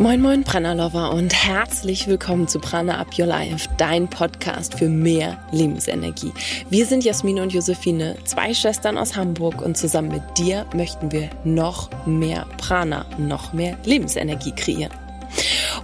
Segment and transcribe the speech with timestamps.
[0.00, 4.88] Moin Moin Prana Lover und herzlich willkommen zu Prana Up Your Life, dein Podcast für
[4.88, 6.32] mehr Lebensenergie.
[6.70, 11.28] Wir sind Jasmin und Josephine, zwei Schwestern aus Hamburg und zusammen mit dir möchten wir
[11.42, 15.07] noch mehr Prana, noch mehr Lebensenergie kreieren.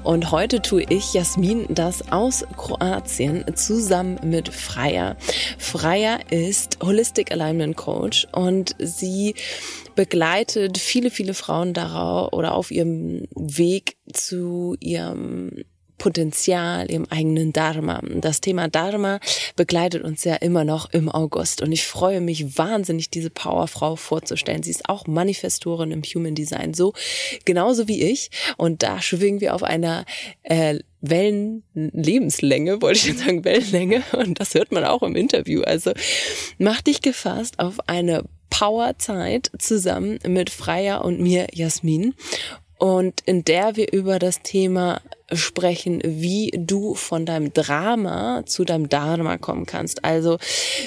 [0.04, 5.16] Und heute tue ich, Jasmin, das aus Kroatien zusammen mit Freya.
[5.58, 9.34] Freya ist Holistic Alignment Coach und sie
[9.94, 15.64] begleitet viele, viele Frauen darauf oder auf ihrem Weg zu ihrem
[15.98, 18.00] Potenzial, ihrem eigenen Dharma.
[18.20, 19.20] Das Thema Dharma
[19.56, 24.62] begleitet uns ja immer noch im August und ich freue mich wahnsinnig, diese Powerfrau vorzustellen.
[24.62, 26.92] Sie ist auch Manifestorin im Human Design, so
[27.44, 30.04] genauso wie ich und da schwingen wir auf einer
[30.42, 35.62] äh, Wellenlebenslänge, wollte ich jetzt sagen, Wellenlänge und das hört man auch im Interview.
[35.62, 35.92] Also
[36.58, 42.14] mach dich gefasst auf eine Powerzeit zusammen mit Freya und mir, Jasmin
[42.78, 45.00] und in der wir über das Thema
[45.32, 50.04] sprechen, wie du von deinem Drama zu deinem Dharma kommen kannst.
[50.04, 50.38] Also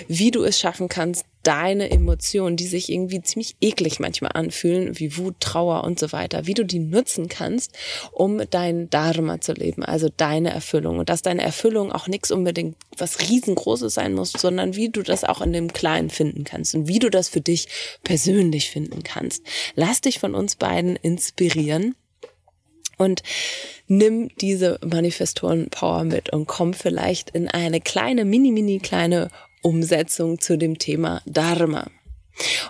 [0.08, 5.16] wie du es schaffen kannst, deine Emotionen, die sich irgendwie ziemlich eklig manchmal anfühlen, wie
[5.16, 7.72] Wut, Trauer und so weiter, wie du die nutzen kannst,
[8.12, 11.00] um dein Dharma zu leben, also deine Erfüllung.
[11.00, 15.24] Und dass deine Erfüllung auch nichts unbedingt was riesengroßes sein muss, sondern wie du das
[15.24, 17.70] auch in dem Kleinen finden kannst und wie du das für dich
[18.04, 19.42] persönlich finden kannst.
[19.76, 21.96] Lass dich von uns beiden inspirieren
[22.98, 23.24] und
[23.88, 29.30] nimm diese Manifestoren-Power mit und komm vielleicht in eine kleine, mini, mini kleine
[29.62, 31.88] Umsetzung zu dem Thema Dharma.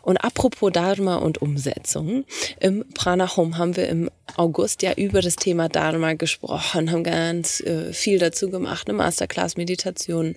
[0.02, 2.26] Und apropos Dharma und Umsetzung,
[2.60, 7.62] im Prana Home haben wir im August ja über das Thema Dharma gesprochen, haben ganz
[7.62, 10.36] äh, viel dazu gemacht, eine Masterclass, Meditation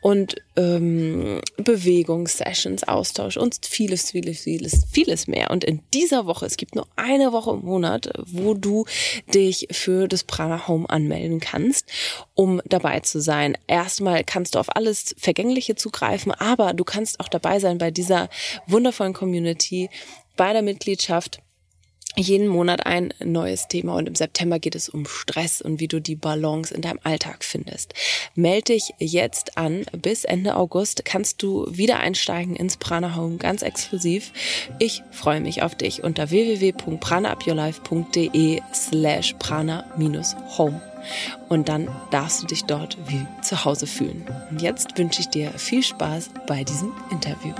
[0.00, 5.50] und ähm, Bewegungssessions, Austausch und vieles, vieles, vieles, vieles mehr.
[5.50, 8.84] Und in dieser Woche, es gibt nur eine Woche im Monat, wo du
[9.32, 11.86] dich für das Prana Home anmelden kannst,
[12.34, 13.56] um dabei zu sein.
[13.66, 18.28] Erstmal kannst du auf alles Vergängliche zugreifen, aber du kannst auch dabei sein bei dieser
[18.66, 19.88] wundervollen Community,
[20.36, 21.40] bei der Mitgliedschaft
[22.16, 26.00] jeden Monat ein neues Thema und im September geht es um Stress und wie du
[26.00, 27.94] die Balance in deinem Alltag findest.
[28.34, 29.86] Melde dich jetzt an.
[29.92, 34.32] Bis Ende August kannst du wieder einsteigen ins Prana Home ganz exklusiv.
[34.78, 40.82] Ich freue mich auf dich unter www.pranaupyourlife.de slash prana-home.
[41.48, 44.26] Und dann darfst du dich dort wie zu Hause fühlen.
[44.50, 47.54] Und jetzt wünsche ich dir viel Spaß bei diesem Interview.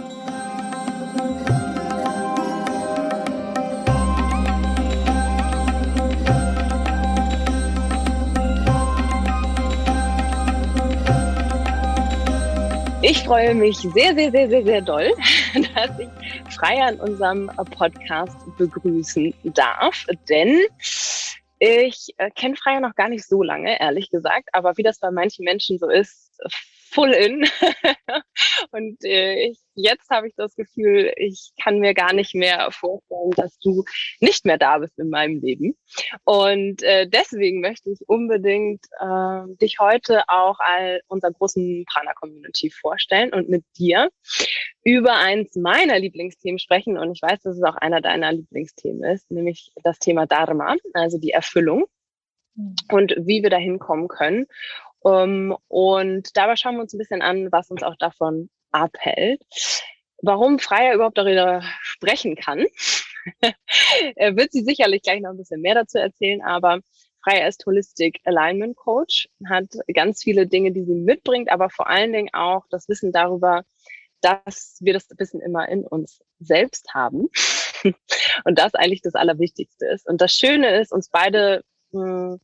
[13.10, 15.10] Ich freue mich sehr, sehr, sehr, sehr, sehr doll,
[15.74, 20.60] dass ich Freier in unserem Podcast begrüßen darf, denn
[21.58, 25.10] ich äh, kenne Freier noch gar nicht so lange, ehrlich gesagt, aber wie das bei
[25.10, 26.40] manchen Menschen so ist,
[26.90, 27.44] full in.
[28.72, 33.30] und äh, ich, jetzt habe ich das Gefühl, ich kann mir gar nicht mehr vorstellen,
[33.36, 33.84] dass du
[34.20, 35.76] nicht mehr da bist in meinem Leben.
[36.24, 43.32] Und äh, deswegen möchte ich unbedingt äh, dich heute auch all unserer großen Prana-Community vorstellen
[43.32, 44.10] und mit dir
[44.84, 46.98] über eins meiner Lieblingsthemen sprechen.
[46.98, 51.18] Und ich weiß, dass es auch einer deiner Lieblingsthemen ist, nämlich das Thema Dharma, also
[51.18, 51.84] die Erfüllung
[52.54, 52.74] mhm.
[52.90, 54.46] und wie wir dahin kommen können.
[55.02, 59.42] Um, ähm, und dabei schauen wir uns ein bisschen an, was uns auch davon abhält.
[60.22, 62.66] Warum Freier überhaupt darüber sprechen kann,
[64.16, 66.80] wird sie sicherlich gleich noch ein bisschen mehr dazu erzählen, aber
[67.22, 72.12] Freier ist Holistic Alignment Coach, hat ganz viele Dinge, die sie mitbringt, aber vor allen
[72.12, 73.64] Dingen auch das Wissen darüber,
[74.20, 77.28] dass wir das Wissen immer in uns selbst haben
[78.44, 80.06] und das eigentlich das Allerwichtigste ist.
[80.06, 81.62] Und das Schöne ist, uns beide
[81.92, 82.40] mh, hm,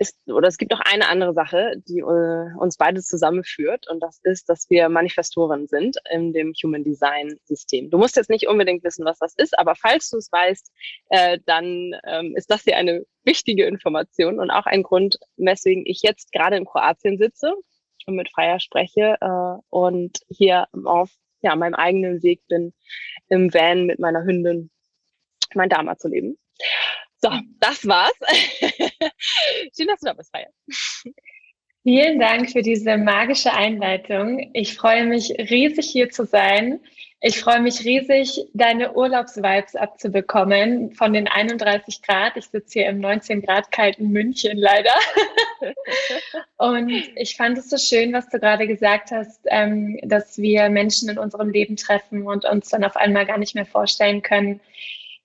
[0.00, 3.86] ist, oder es gibt noch eine andere Sache, die äh, uns beide zusammenführt.
[3.90, 7.90] Und das ist, dass wir Manifestoren sind in dem Human Design System.
[7.90, 10.72] Du musst jetzt nicht unbedingt wissen, was das ist, aber falls du es weißt,
[11.10, 16.00] äh, dann ähm, ist das hier eine wichtige Information und auch ein Grund, weswegen ich
[16.02, 17.52] jetzt gerade in Kroatien sitze
[18.06, 21.10] und mit Freier spreche äh, und hier auf
[21.42, 22.72] ja, meinem eigenen Weg bin,
[23.28, 24.70] im Van mit meiner Hündin
[25.54, 26.38] mein Dharma zu leben.
[27.22, 28.12] So, das war's.
[29.76, 30.48] Schön, dass du da bist, Feier.
[31.82, 34.50] Vielen Dank für diese magische Einleitung.
[34.54, 36.80] Ich freue mich riesig hier zu sein.
[37.22, 42.38] Ich freue mich riesig, deine Urlaubsvibes abzubekommen von den 31 Grad.
[42.38, 44.94] Ich sitze hier im 19 Grad kalten München leider.
[46.56, 51.10] Und ich fand es so schön, was du gerade gesagt hast, ähm, dass wir Menschen
[51.10, 54.60] in unserem Leben treffen und uns dann auf einmal gar nicht mehr vorstellen können,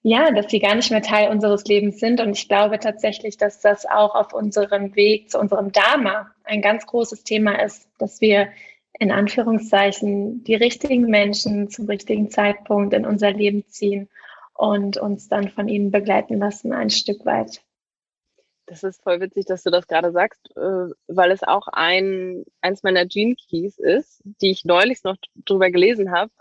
[0.07, 2.21] ja, dass sie gar nicht mehr Teil unseres Lebens sind.
[2.21, 6.85] Und ich glaube tatsächlich, dass das auch auf unserem Weg zu unserem Dharma ein ganz
[6.85, 8.49] großes Thema ist, dass wir
[8.99, 14.07] in Anführungszeichen die richtigen Menschen zum richtigen Zeitpunkt in unser Leben ziehen
[14.53, 17.63] und uns dann von ihnen begleiten lassen, ein Stück weit.
[18.67, 22.83] Das ist voll witzig, dass du das gerade sagst, äh, weil es auch ein, eins
[22.83, 26.31] meiner Gene Keys ist, die ich neulich noch drüber gelesen habe.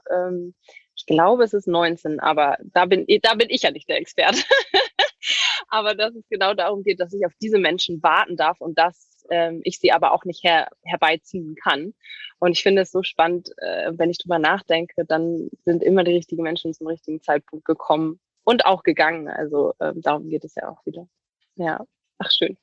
[0.96, 4.38] Ich glaube, es ist 19, aber da bin, da bin ich ja nicht der Experte.
[5.68, 9.24] aber dass es genau darum geht, dass ich auf diese Menschen warten darf und dass
[9.30, 11.94] ähm, ich sie aber auch nicht her, herbeiziehen kann.
[12.38, 16.14] Und ich finde es so spannend, äh, wenn ich drüber nachdenke, dann sind immer die
[16.14, 19.28] richtigen Menschen zum richtigen Zeitpunkt gekommen und auch gegangen.
[19.28, 21.08] Also ähm, darum geht es ja auch wieder.
[21.56, 21.84] Ja,
[22.18, 22.56] ach schön.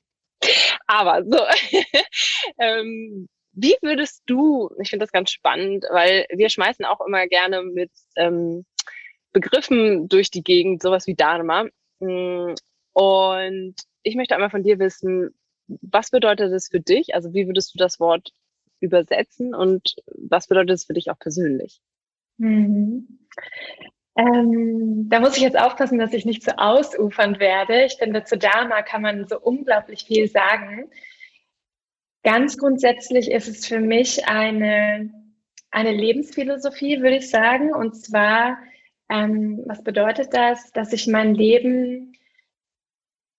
[0.88, 1.39] Aber so,
[2.60, 7.63] ähm, wie würdest du, ich finde das ganz spannend, weil wir schmeißen auch immer gerne
[7.63, 8.65] mit ähm,
[9.33, 11.65] Begriffen durch die Gegend, sowas wie Dharma.
[12.00, 12.53] Mm,
[12.94, 15.33] und ich möchte einmal von dir wissen,
[15.68, 17.15] was bedeutet es für dich?
[17.15, 18.31] Also wie würdest du das Wort
[18.80, 21.81] übersetzen und was bedeutet es für dich auch persönlich?
[22.38, 23.19] Mhm.
[24.18, 27.86] Ähm, da muss ich jetzt aufpassen, dass ich nicht zu so ausufernd werde.
[27.86, 30.89] Ich finde, zu Dharma kann man so unglaublich viel sagen.
[32.23, 35.12] Ganz grundsätzlich ist es für mich eine,
[35.71, 37.73] eine Lebensphilosophie, würde ich sagen.
[37.73, 38.57] Und zwar,
[39.09, 40.71] ähm, was bedeutet das?
[40.71, 42.13] Dass ich mein Leben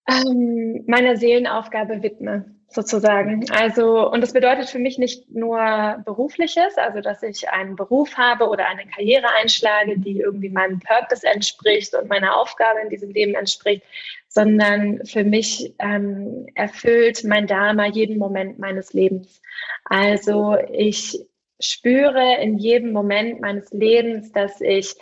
[0.08, 3.50] ähm, meiner Seelenaufgabe widme, sozusagen.
[3.50, 8.48] Also, und das bedeutet für mich nicht nur berufliches, also dass ich einen Beruf habe
[8.48, 13.34] oder eine Karriere einschlage, die irgendwie meinem Purpose entspricht und meiner Aufgabe in diesem Leben
[13.34, 13.82] entspricht,
[14.28, 19.42] sondern für mich ähm, erfüllt mein Dharma jeden Moment meines Lebens.
[19.84, 21.18] Also ich
[21.60, 24.94] spüre in jedem Moment meines Lebens, dass ich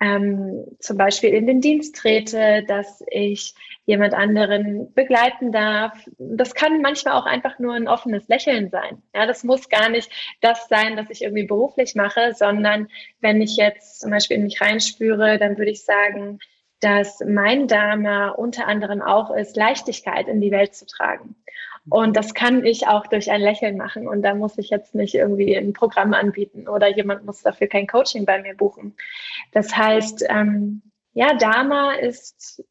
[0.00, 3.54] ähm, zum Beispiel in den Dienst trete, dass ich
[3.86, 6.06] jemand anderen begleiten darf.
[6.18, 9.02] Das kann manchmal auch einfach nur ein offenes Lächeln sein.
[9.14, 10.10] Ja, das muss gar nicht
[10.40, 12.88] das sein, was ich irgendwie beruflich mache, sondern
[13.20, 16.40] wenn ich jetzt zum Beispiel in mich reinspüre, dann würde ich sagen,
[16.80, 21.36] dass mein Dharma unter anderem auch ist, Leichtigkeit in die Welt zu tragen.
[21.88, 24.08] Und das kann ich auch durch ein Lächeln machen.
[24.08, 27.86] Und da muss ich jetzt nicht irgendwie ein Programm anbieten oder jemand muss dafür kein
[27.86, 28.96] Coaching bei mir buchen.
[29.52, 32.64] Das heißt, ähm, ja, Dharma ist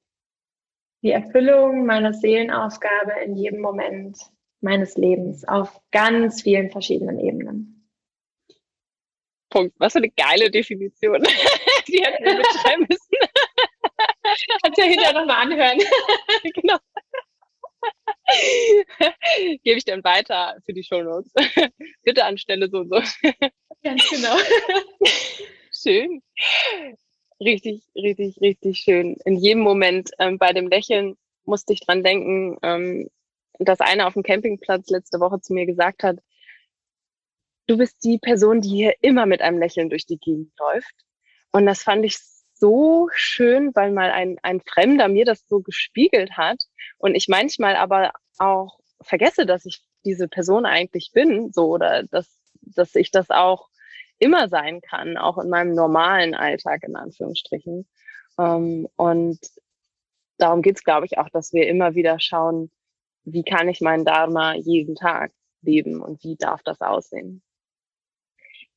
[1.01, 4.17] die Erfüllung meiner Seelenaufgabe in jedem Moment
[4.61, 7.89] meines Lebens auf ganz vielen verschiedenen Ebenen.
[9.49, 9.73] Punkt.
[9.77, 11.23] Was für eine geile Definition.
[11.87, 13.15] Die hätten wir mitschreiben müssen.
[14.63, 15.79] Kannst ja hinterher nochmal anhören.
[16.53, 16.77] genau.
[19.63, 21.31] Gebe ich dann weiter für die Shownotes.
[22.03, 23.01] Bitte anstelle so und so.
[23.83, 24.35] Ganz genau.
[25.71, 26.21] Schön.
[27.39, 29.17] Richtig, richtig, richtig schön.
[29.25, 33.09] In jedem Moment ähm, bei dem Lächeln musste ich dran denken, ähm,
[33.59, 36.19] dass einer auf dem Campingplatz letzte Woche zu mir gesagt hat,
[37.67, 40.95] du bist die Person, die hier immer mit einem Lächeln durch die Gegend läuft.
[41.51, 42.17] Und das fand ich
[42.55, 46.63] so schön, weil mal ein, ein Fremder mir das so gespiegelt hat
[46.97, 52.27] und ich manchmal aber auch vergesse, dass ich diese Person eigentlich bin, so oder dass,
[52.61, 53.69] dass ich das auch
[54.17, 57.87] immer sein kann, auch in meinem normalen Alltag in Anführungsstrichen.
[58.39, 59.39] Ähm, und
[60.37, 62.71] darum geht's, glaube ich, auch, dass wir immer wieder schauen,
[63.25, 67.41] wie kann ich meinen Dharma jeden Tag leben und wie darf das aussehen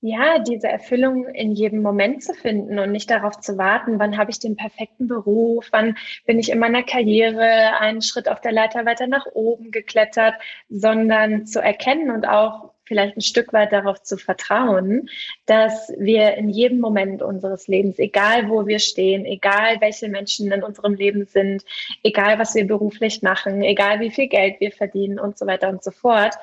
[0.01, 4.31] ja, diese Erfüllung in jedem Moment zu finden und nicht darauf zu warten, wann habe
[4.31, 8.87] ich den perfekten Beruf, wann bin ich in meiner Karriere einen Schritt auf der Leiter
[8.87, 10.35] weiter nach oben geklettert,
[10.69, 15.11] sondern zu erkennen und auch vielleicht ein Stück weit darauf zu vertrauen,
[15.47, 20.63] dass wir in jedem Moment unseres Lebens, egal wo wir stehen, egal welche Menschen in
[20.63, 21.65] unserem Leben sind,
[22.05, 25.83] egal was wir beruflich machen, egal wie viel Geld wir verdienen und so weiter und
[25.83, 26.37] so fort,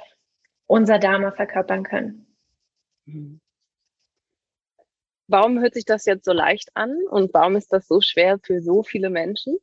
[0.67, 2.27] unser Dharma verkörpern können.
[3.05, 3.39] Mhm.
[5.27, 8.61] Warum hört sich das jetzt so leicht an und warum ist das so schwer für
[8.61, 9.57] so viele Menschen?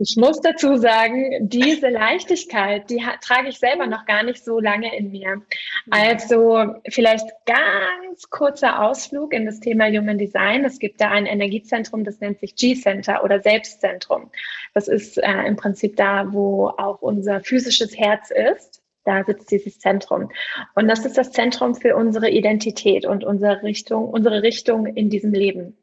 [0.00, 4.96] Ich muss dazu sagen, diese Leichtigkeit, die trage ich selber noch gar nicht so lange
[4.96, 5.42] in mir.
[5.90, 10.64] Also vielleicht ganz kurzer Ausflug in das Thema Human Design.
[10.64, 14.30] Es gibt da ein Energiezentrum, das nennt sich G-Center oder Selbstzentrum.
[14.72, 18.80] Das ist äh, im Prinzip da, wo auch unser physisches Herz ist.
[19.04, 20.30] Da sitzt dieses Zentrum.
[20.74, 25.32] Und das ist das Zentrum für unsere Identität und unsere Richtung, unsere Richtung in diesem
[25.32, 25.76] Leben.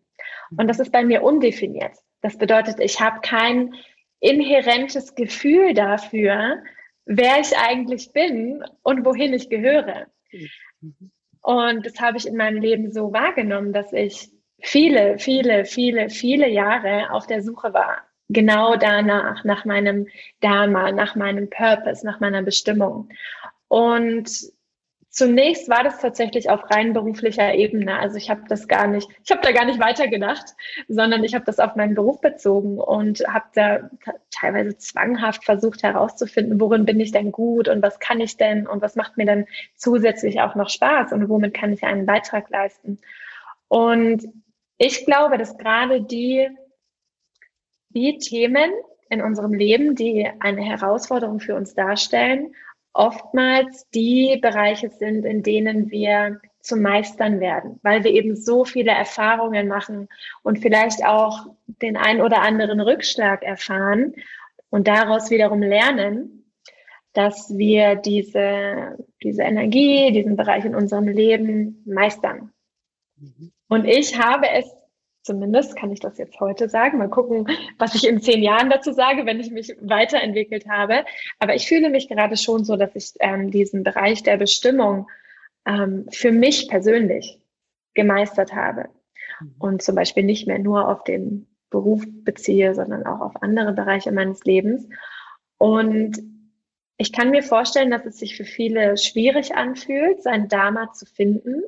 [0.57, 1.93] Und das ist bei mir undefiniert.
[2.21, 3.73] Das bedeutet, ich habe kein
[4.19, 6.63] inhärentes Gefühl dafür,
[7.05, 10.07] wer ich eigentlich bin und wohin ich gehöre.
[11.41, 14.31] Und das habe ich in meinem Leben so wahrgenommen, dass ich
[14.61, 18.01] viele, viele, viele, viele Jahre auf der Suche war.
[18.29, 20.07] Genau danach, nach meinem
[20.41, 23.09] Dharma, nach meinem Purpose, nach meiner Bestimmung.
[23.67, 24.29] Und
[25.15, 27.97] Zunächst war das tatsächlich auf rein beruflicher Ebene.
[27.97, 30.43] Also ich habe das gar nicht, ich habe da gar nicht weitergedacht,
[30.89, 33.89] sondern ich habe das auf meinen Beruf bezogen und habe da
[34.29, 38.81] teilweise zwanghaft versucht herauszufinden, worin bin ich denn gut und was kann ich denn und
[38.81, 39.45] was macht mir denn
[39.77, 42.99] zusätzlich auch noch Spaß und womit kann ich einen Beitrag leisten.
[43.69, 44.27] Und
[44.77, 46.49] ich glaube, dass gerade die,
[47.95, 48.71] die Themen
[49.09, 52.53] in unserem Leben, die eine Herausforderung für uns darstellen,
[52.93, 58.91] oftmals die Bereiche sind, in denen wir zu meistern werden, weil wir eben so viele
[58.91, 60.07] Erfahrungen machen
[60.41, 64.13] und vielleicht auch den ein oder anderen Rückschlag erfahren
[64.69, 66.51] und daraus wiederum lernen,
[67.13, 72.51] dass wir diese, diese Energie, diesen Bereich in unserem Leben meistern.
[73.17, 73.51] Mhm.
[73.67, 74.65] Und ich habe es
[75.25, 76.99] Zumindest kann ich das jetzt heute sagen.
[76.99, 77.47] Mal gucken,
[77.79, 81.03] was ich in zehn Jahren dazu sage, wenn ich mich weiterentwickelt habe.
[81.39, 85.09] Aber ich fühle mich gerade schon so, dass ich ähm, diesen Bereich der Bestimmung
[85.65, 87.39] ähm, für mich persönlich
[87.95, 88.89] gemeistert habe.
[89.39, 89.55] Mhm.
[89.57, 94.11] Und zum Beispiel nicht mehr nur auf den Beruf beziehe, sondern auch auf andere Bereiche
[94.11, 94.87] meines Lebens.
[95.57, 96.19] Und
[96.97, 101.63] ich kann mir vorstellen, dass es sich für viele schwierig anfühlt, sein Dharma zu finden,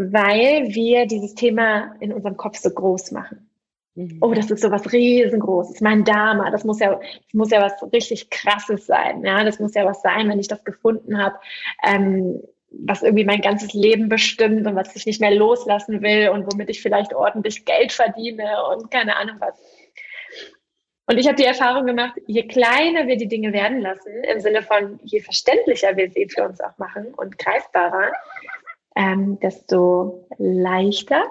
[0.00, 3.50] weil wir dieses Thema in unserem Kopf so groß machen.
[3.96, 4.18] Mhm.
[4.20, 5.80] Oh, das ist so was riesengroßes.
[5.80, 9.24] Mein Dharma, das muss ja, das muss ja was richtig krasses sein.
[9.24, 11.34] Ja, das muss ja was sein, wenn ich das gefunden habe,
[11.84, 12.40] ähm,
[12.70, 16.70] was irgendwie mein ganzes Leben bestimmt und was ich nicht mehr loslassen will und womit
[16.70, 19.60] ich vielleicht ordentlich Geld verdiene und keine Ahnung was.
[21.06, 24.62] Und ich habe die Erfahrung gemacht, je kleiner wir die Dinge werden lassen, im Sinne
[24.62, 28.12] von je verständlicher wir sie für uns auch machen und greifbarer,
[28.98, 31.22] ähm, desto leichter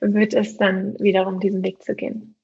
[0.00, 2.34] wird es dann wiederum diesen Weg zu gehen.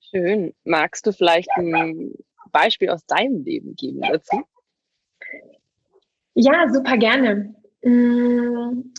[0.00, 0.54] Schön.
[0.62, 2.14] Magst du vielleicht ein
[2.52, 4.42] Beispiel aus deinem Leben geben dazu?
[6.34, 7.54] Ja, super gerne.
[7.82, 8.92] Mm,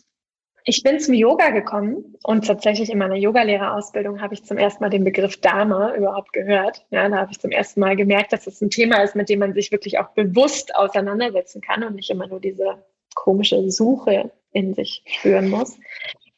[0.65, 4.89] ich bin zum Yoga gekommen und tatsächlich in meiner Yogalehrerausbildung habe ich zum ersten Mal
[4.89, 6.85] den Begriff Dharma überhaupt gehört.
[6.89, 9.39] Ja, da habe ich zum ersten Mal gemerkt, dass es ein Thema ist, mit dem
[9.39, 14.73] man sich wirklich auch bewusst auseinandersetzen kann und nicht immer nur diese komische Suche in
[14.73, 15.77] sich spüren muss.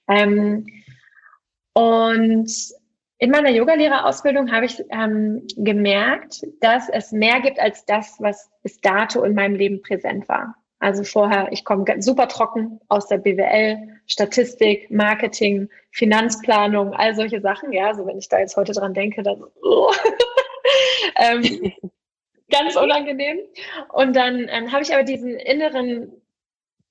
[0.09, 0.65] Ähm,
[1.73, 2.51] und
[3.19, 8.81] in meiner Yogalehrerausbildung habe ich ähm, gemerkt, dass es mehr gibt als das, was bis
[8.81, 10.55] dato in meinem Leben präsent war.
[10.79, 17.71] Also vorher, ich komme super trocken aus der BWL, Statistik, Marketing, Finanzplanung, all solche Sachen.
[17.71, 19.91] Ja, also wenn ich da jetzt heute dran denke, dann oh.
[21.15, 21.73] ähm,
[22.51, 23.39] ganz unangenehm.
[23.89, 26.11] Und dann ähm, habe ich aber diesen inneren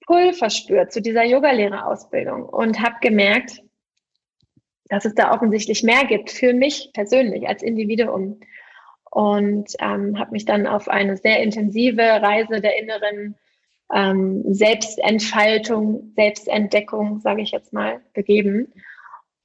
[0.07, 3.63] Pull verspürt zu dieser Yogalehrerausbildung und habe gemerkt,
[4.89, 8.41] dass es da offensichtlich mehr gibt für mich persönlich als Individuum.
[9.11, 13.35] Und ähm, habe mich dann auf eine sehr intensive Reise der inneren
[13.93, 18.73] ähm, Selbstentfaltung, Selbstentdeckung, sage ich jetzt mal, begeben.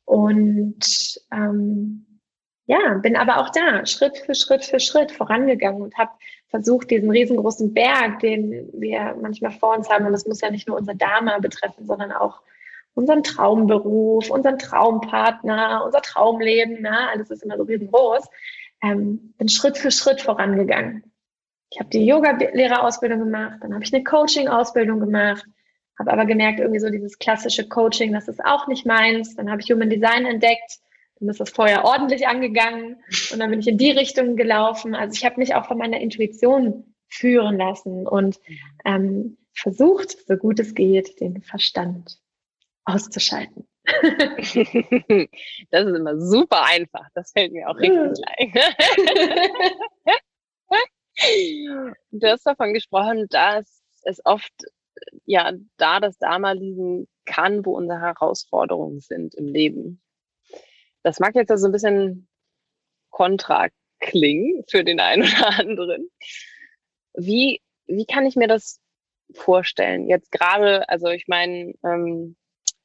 [0.06, 2.20] Und ähm,
[2.66, 6.12] ja, bin aber auch da, Schritt für Schritt für Schritt vorangegangen und habe
[6.52, 10.68] versucht, diesen riesengroßen Berg, den wir manchmal vor uns haben, und das muss ja nicht
[10.68, 12.42] nur unser Dharma betreffen, sondern auch
[12.94, 18.28] unseren Traumberuf, unseren Traumpartner, unser Traumleben, na, alles ist immer so riesengroß,
[18.84, 21.04] ähm, bin Schritt für Schritt vorangegangen.
[21.70, 25.46] Ich habe die Yoga-Lehrerausbildung gemacht, dann habe ich eine Coaching-Ausbildung gemacht,
[25.98, 29.36] habe aber gemerkt, irgendwie so dieses klassische Coaching, das ist auch nicht meins.
[29.36, 30.80] Dann habe ich Human Design entdeckt,
[31.22, 32.98] dann ist das Feuer ordentlich angegangen
[33.32, 34.96] und dann bin ich in die Richtung gelaufen.
[34.96, 38.40] Also ich habe mich auch von meiner Intuition führen lassen und
[38.86, 42.18] ähm, versucht, so gut es geht, den Verstand
[42.86, 43.68] auszuschalten.
[43.86, 47.08] das ist immer super einfach.
[47.14, 48.76] Das fällt mir auch richtig leicht.
[52.12, 54.54] du hast davon gesprochen, dass es oft
[55.26, 60.02] ja da das Dharma liegen kann, wo unsere Herausforderungen sind im Leben.
[61.04, 62.28] Das mag jetzt also ein bisschen
[63.10, 63.68] kontra
[64.00, 66.10] klingen für den einen oder anderen.
[67.14, 68.80] Wie, wie kann ich mir das
[69.34, 70.08] vorstellen?
[70.08, 72.36] Jetzt gerade, also ich meine, ähm,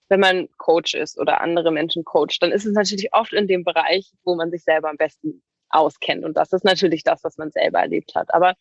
[0.08, 3.64] wenn man Coach ist oder andere Menschen coacht, dann ist es natürlich oft in dem
[3.64, 6.24] Bereich, wo man sich selber am besten auskennt.
[6.24, 8.32] Und das ist natürlich das, was man selber erlebt hat.
[8.32, 8.54] Aber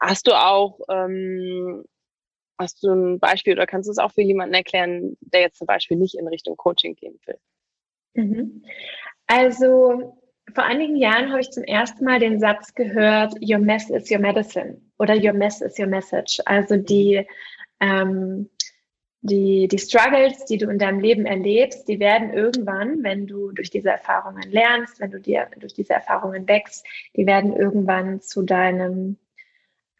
[0.00, 1.84] hast du auch, ähm,
[2.58, 5.66] hast du ein Beispiel oder kannst du es auch für jemanden erklären, der jetzt zum
[5.66, 7.38] Beispiel nicht in Richtung Coaching gehen will?
[8.14, 8.62] Mhm.
[9.26, 10.16] Also
[10.54, 14.18] vor einigen Jahren habe ich zum ersten Mal den Satz gehört, Your mess is your
[14.18, 16.40] medicine oder Your mess is your message.
[16.44, 17.26] Also die,
[17.80, 18.50] ähm,
[19.22, 23.70] die, die Struggles, die du in deinem Leben erlebst, die werden irgendwann, wenn du durch
[23.70, 26.84] diese Erfahrungen lernst, wenn du dir durch diese Erfahrungen wächst,
[27.16, 29.16] die werden irgendwann zu deinem,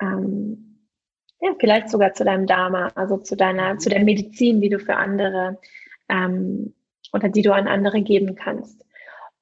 [0.01, 0.89] ähm,
[1.41, 4.97] ja, vielleicht sogar zu deinem Dharma, also zu deiner, zu der Medizin, die du für
[4.97, 5.59] andere
[6.09, 6.75] ähm,
[7.13, 8.85] oder die du an andere geben kannst.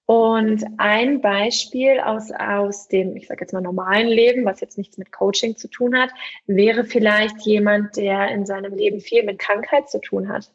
[0.07, 4.99] Und ein Beispiel aus, aus dem, ich sage jetzt mal, normalen Leben, was jetzt nichts
[4.99, 6.11] mit Coaching zu tun hat,
[6.47, 10.53] wäre vielleicht jemand, der in seinem Leben viel mit Krankheit zu tun hat.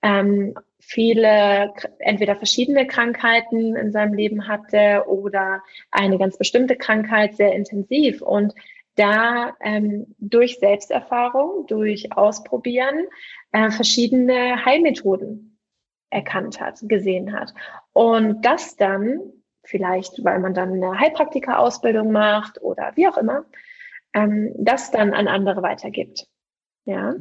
[0.00, 7.54] Ähm, viele, entweder verschiedene Krankheiten in seinem Leben hatte oder eine ganz bestimmte Krankheit sehr
[7.54, 8.22] intensiv.
[8.22, 8.54] Und
[8.94, 13.08] da ähm, durch Selbsterfahrung, durch Ausprobieren
[13.52, 15.55] äh, verschiedene Heilmethoden
[16.16, 17.52] erkannt hat, gesehen hat.
[17.92, 19.20] Und das dann,
[19.62, 23.44] vielleicht weil man dann eine Heilpraktika-Ausbildung macht oder wie auch immer,
[24.14, 26.26] ähm, das dann an andere weitergibt.
[26.86, 27.14] Ja.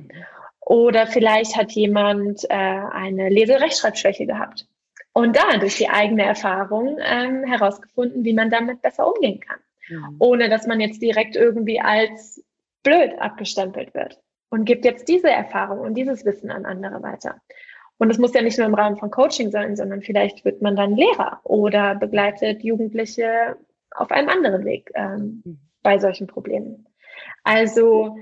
[0.61, 4.65] Oder vielleicht hat jemand äh, eine Leserechtschreibschwäche gehabt
[5.13, 9.59] und da durch die eigene Erfahrung ähm, herausgefunden, wie man damit besser umgehen kann,
[9.89, 10.15] mhm.
[10.19, 12.43] ohne dass man jetzt direkt irgendwie als
[12.83, 17.41] blöd abgestempelt wird und gibt jetzt diese Erfahrung und dieses Wissen an andere weiter.
[17.97, 20.75] Und es muss ja nicht nur im Rahmen von Coaching sein, sondern vielleicht wird man
[20.75, 23.55] dann Lehrer oder begleitet Jugendliche
[23.91, 25.59] auf einem anderen Weg ähm, mhm.
[25.81, 26.87] bei solchen Problemen.
[27.43, 28.17] Also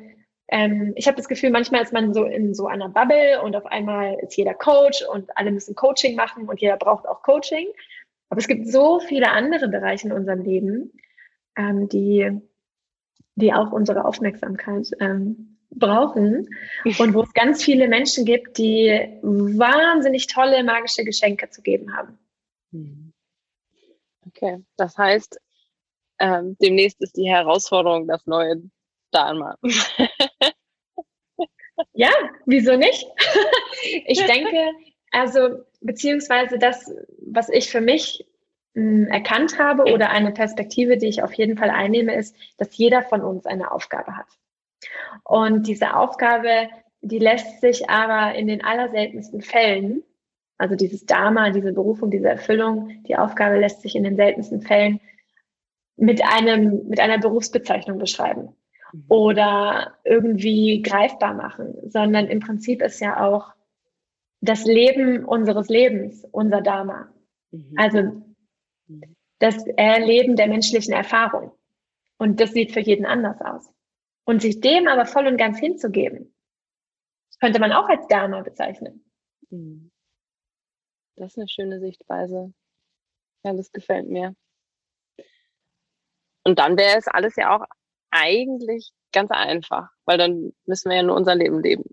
[0.50, 3.66] ähm, ich habe das Gefühl, manchmal ist man so in so einer Bubble und auf
[3.66, 7.68] einmal ist jeder Coach und alle müssen Coaching machen und jeder braucht auch Coaching.
[8.30, 10.92] Aber es gibt so viele andere Bereiche in unserem Leben,
[11.56, 12.30] ähm, die,
[13.36, 16.48] die auch unsere Aufmerksamkeit ähm, brauchen
[17.00, 22.18] und wo es ganz viele Menschen gibt, die wahnsinnig tolle magische Geschenke zu geben haben.
[22.72, 23.14] Mhm.
[24.28, 25.40] Okay, das heißt,
[26.20, 28.62] ähm, demnächst ist die Herausforderung das neue
[29.12, 29.58] Dharma.
[31.94, 32.12] ja,
[32.46, 33.06] wieso nicht?
[34.06, 34.72] ich denke,
[35.12, 38.26] also beziehungsweise das, was ich für mich
[38.74, 42.76] mh, hm, erkannt habe oder eine Perspektive, die ich auf jeden Fall einnehme, ist, dass
[42.78, 44.28] jeder von uns eine Aufgabe hat.
[45.24, 46.70] Und diese Aufgabe,
[47.02, 50.04] die lässt sich aber in den allerseltensten Fällen,
[50.58, 55.00] also dieses Dharma, diese Berufung, diese Erfüllung, die Aufgabe lässt sich in den seltensten Fällen
[55.98, 58.56] mit einem, mit einer Berufsbezeichnung beschreiben
[58.92, 59.06] mhm.
[59.10, 63.52] oder irgendwie greifbar machen, sondern im Prinzip ist ja auch
[64.42, 67.10] das Leben unseres Lebens unser Dharma.
[67.52, 67.74] Mhm.
[67.78, 68.02] Also
[68.88, 69.16] mhm.
[69.40, 71.52] das Erleben der menschlichen Erfahrung.
[72.18, 73.73] Und das sieht für jeden anders aus.
[74.26, 76.34] Und sich dem aber voll und ganz hinzugeben,
[77.44, 79.04] könnte man auch als Dharma bezeichnen.
[79.50, 79.92] Hm.
[81.18, 82.54] Das ist eine schöne Sichtweise.
[83.44, 84.36] Ja, das gefällt mir.
[86.46, 87.66] Und dann wäre es alles ja auch
[88.12, 91.84] eigentlich ganz einfach, weil dann müssen wir ja nur unser Leben leben.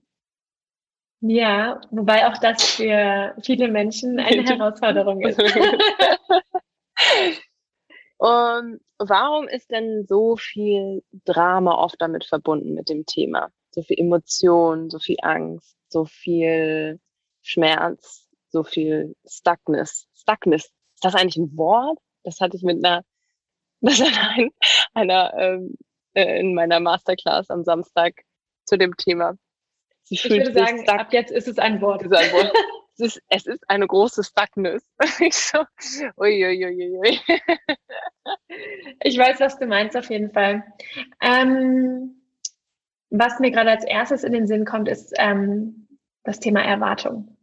[1.21, 5.38] Ja, wobei auch das für viele Menschen eine Herausforderung ist.
[8.20, 13.50] Und warum ist denn so viel Drama oft damit verbunden mit dem Thema?
[13.70, 17.00] So viel Emotion, so viel Angst, so viel
[17.40, 20.06] Schmerz, so viel Stuckness.
[20.12, 21.98] Stuckness, ist das eigentlich ein Wort?
[22.22, 23.04] Das hatte ich mit einer,
[23.80, 24.50] das hat ein,
[24.92, 25.76] einer ähm,
[26.12, 28.20] äh, in meiner Masterclass am Samstag
[28.66, 29.33] zu dem Thema.
[30.02, 31.00] Sie ich würde sagen, stuck.
[31.00, 32.02] ab jetzt ist es ein Wort.
[32.02, 32.52] Ist ein Wort.
[32.94, 34.85] es ist, es ist eine große Stuckness.
[35.20, 35.64] ich so,
[36.16, 37.20] uiuiuiui.
[39.03, 40.64] ich weiß, was du meinst, auf jeden Fall.
[41.20, 42.22] Ähm,
[43.11, 45.88] was mir gerade als erstes in den Sinn kommt, ist ähm,
[46.24, 47.37] das Thema Erwartung.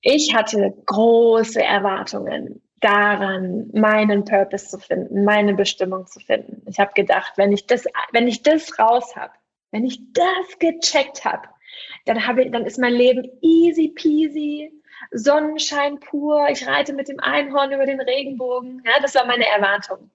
[0.00, 6.62] Ich hatte große Erwartungen daran, meinen Purpose zu finden, meine Bestimmung zu finden.
[6.66, 9.32] Ich habe gedacht, wenn ich das, wenn ich das raus habe,
[9.70, 11.48] wenn ich das gecheckt habe,
[12.04, 14.72] dann, habe dann ist mein Leben easy peasy,
[15.12, 18.82] Sonnenschein pur, ich reite mit dem Einhorn über den Regenbogen.
[18.84, 20.10] Ja, das war meine Erwartung.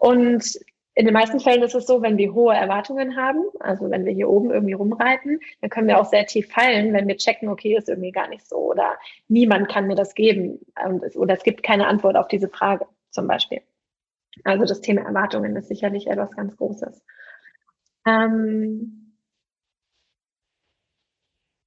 [0.00, 0.58] Und
[0.96, 4.12] in den meisten Fällen ist es so, wenn wir hohe Erwartungen haben, also wenn wir
[4.12, 7.76] hier oben irgendwie rumreiten, dann können wir auch sehr tief fallen, wenn wir checken, okay,
[7.76, 10.60] ist irgendwie gar nicht so oder niemand kann mir das geben
[11.16, 13.60] oder es gibt keine Antwort auf diese Frage zum Beispiel.
[14.44, 17.04] Also das Thema Erwartungen ist sicherlich etwas ganz Großes.
[18.06, 19.03] Ähm,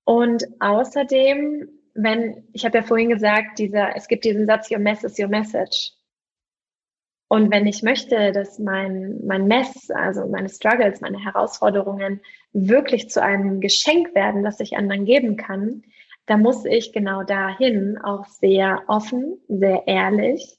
[0.08, 5.04] und außerdem, wenn, ich habe ja vorhin gesagt, dieser, es gibt diesen Satz, your mess
[5.04, 5.92] is your message.
[7.28, 12.22] Und wenn ich möchte, dass mein, mein Mess, also meine Struggles, meine Herausforderungen
[12.54, 15.84] wirklich zu einem Geschenk werden, das ich anderen geben kann,
[16.26, 20.58] da muss ich genau dahin auch sehr offen, sehr ehrlich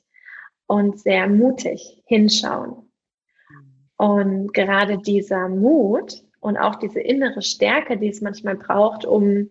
[0.67, 2.93] und sehr mutig hinschauen.
[3.97, 9.51] Und gerade dieser Mut, und auch diese innere Stärke, die es manchmal braucht, um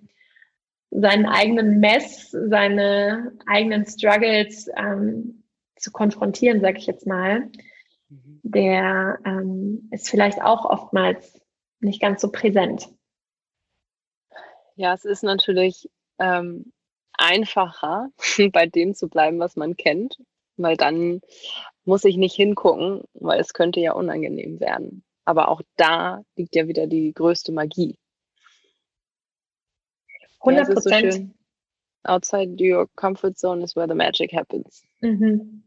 [0.89, 5.43] seinen eigenen Mess, seine eigenen Struggles ähm,
[5.75, 7.51] zu konfrontieren, sage ich jetzt mal,
[8.09, 8.39] mhm.
[8.43, 11.39] der ähm, ist vielleicht auch oftmals
[11.79, 12.89] nicht ganz so präsent.
[14.75, 16.71] Ja, es ist natürlich ähm,
[17.13, 18.09] einfacher,
[18.51, 20.17] bei dem zu bleiben, was man kennt,
[20.55, 21.21] weil dann
[21.83, 25.03] muss ich nicht hingucken, weil es könnte ja unangenehm werden.
[25.27, 27.97] Aber auch da liegt ja wieder die größte Magie.
[30.39, 31.03] 100 Prozent.
[31.03, 31.29] Ja, so
[32.05, 34.85] Outside your comfort zone is where the magic happens.
[35.01, 35.63] Mhm.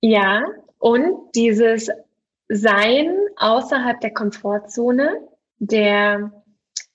[0.00, 0.42] Ja,
[0.78, 1.90] und dieses
[2.48, 6.32] Sein außerhalb der Komfortzone, der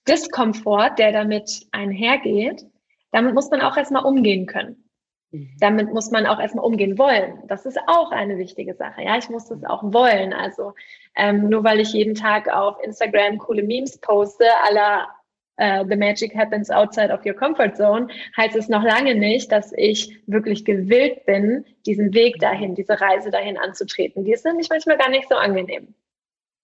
[0.07, 2.65] Diskomfort, der damit einhergeht,
[3.11, 4.84] damit muss man auch erstmal umgehen können.
[5.31, 5.49] Mhm.
[5.59, 7.43] Damit muss man auch erstmal umgehen wollen.
[7.47, 9.03] Das ist auch eine wichtige Sache.
[9.03, 10.33] Ja, ich muss das auch wollen.
[10.33, 10.73] Also
[11.15, 15.07] ähm, nur weil ich jeden Tag auf Instagram coole Memes poste, aller
[15.59, 18.07] uh, The Magic Happens Outside of Your Comfort Zone,
[18.37, 23.31] heißt es noch lange nicht, dass ich wirklich gewillt bin, diesen Weg dahin, diese Reise
[23.31, 24.23] dahin anzutreten.
[24.23, 25.93] Die ist nämlich manchmal gar nicht so angenehm.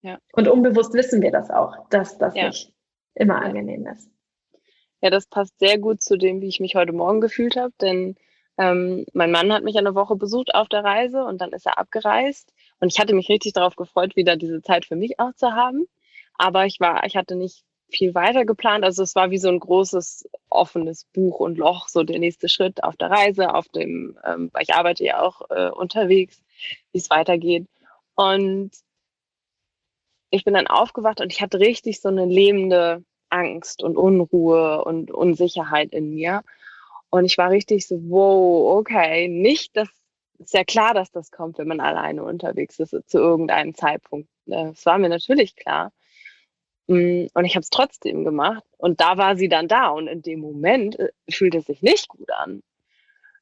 [0.02, 0.17] Ja.
[0.34, 2.47] Und unbewusst wissen wir das auch, dass das ja.
[2.47, 2.74] nicht
[3.13, 4.10] immer angenehm ist.
[5.02, 8.15] Ja, das passt sehr gut zu dem, wie ich mich heute Morgen gefühlt habe, denn
[8.57, 11.77] ähm, mein Mann hat mich eine Woche besucht auf der Reise und dann ist er
[11.77, 12.53] abgereist.
[12.79, 15.87] Und ich hatte mich richtig darauf gefreut, wieder diese Zeit für mich auch zu haben.
[16.37, 18.83] Aber ich war, ich hatte nicht viel weiter geplant.
[18.83, 22.83] Also es war wie so ein großes offenes Buch und Loch, so der nächste Schritt
[22.83, 26.41] auf der Reise, auf dem, ähm, ich arbeite ja auch äh, unterwegs,
[26.91, 27.67] wie es weitergeht.
[28.15, 28.71] Und
[30.29, 35.11] ich bin dann aufgewacht und ich hatte richtig so eine lebende Angst und Unruhe und
[35.11, 36.43] Unsicherheit in mir.
[37.12, 39.89] Und ich war richtig so, wow, okay, nicht, das
[40.39, 44.30] ist ja klar, dass das kommt, wenn man alleine unterwegs ist zu irgendeinem Zeitpunkt.
[44.45, 45.91] Das war mir natürlich klar.
[46.88, 48.63] Mm, und ich habe es trotzdem gemacht.
[48.78, 49.89] Und da war sie dann da.
[49.89, 52.63] Und in dem Moment äh, fühlte es sich nicht gut an.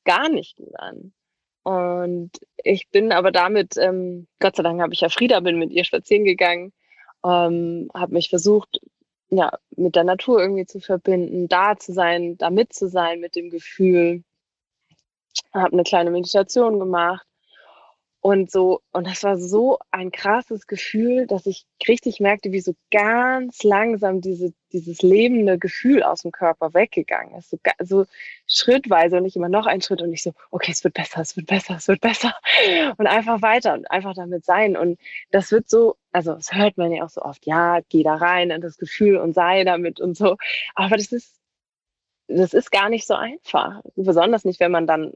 [0.04, 1.14] Gar nicht gut an.
[1.64, 2.32] Und
[2.64, 5.84] ich bin aber damit, ähm, Gott sei Dank habe ich ja Frieda, bin mit ihr
[5.84, 6.74] spazieren gegangen,
[7.24, 8.82] ähm, habe mich versucht,
[9.30, 13.36] ja, mit der Natur irgendwie zu verbinden, da zu sein, da mit zu sein mit
[13.36, 14.24] dem Gefühl.
[15.54, 17.29] Habe eine kleine Meditation gemacht
[18.22, 22.76] und so, und das war so ein krasses Gefühl, dass ich richtig merkte, wie so
[22.92, 27.50] ganz langsam diese, dieses lebende Gefühl aus dem Körper weggegangen ist.
[27.50, 28.06] So, so
[28.46, 31.38] schrittweise und nicht immer noch ein Schritt und ich so, okay, es wird besser, es
[31.38, 32.36] wird besser, es wird besser.
[32.98, 34.76] Und einfach weiter und einfach damit sein.
[34.76, 35.00] Und
[35.32, 38.52] das wird so, also das hört man ja auch so oft, ja, geh da rein
[38.52, 40.36] in das Gefühl und sei damit und so.
[40.76, 41.40] Aber das ist,
[42.28, 43.82] das ist gar nicht so einfach.
[43.96, 45.14] Besonders nicht, wenn man dann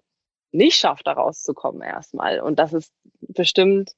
[0.54, 2.39] nicht schafft, da rauszukommen erstmal.
[2.39, 3.96] Und das ist bestimmt,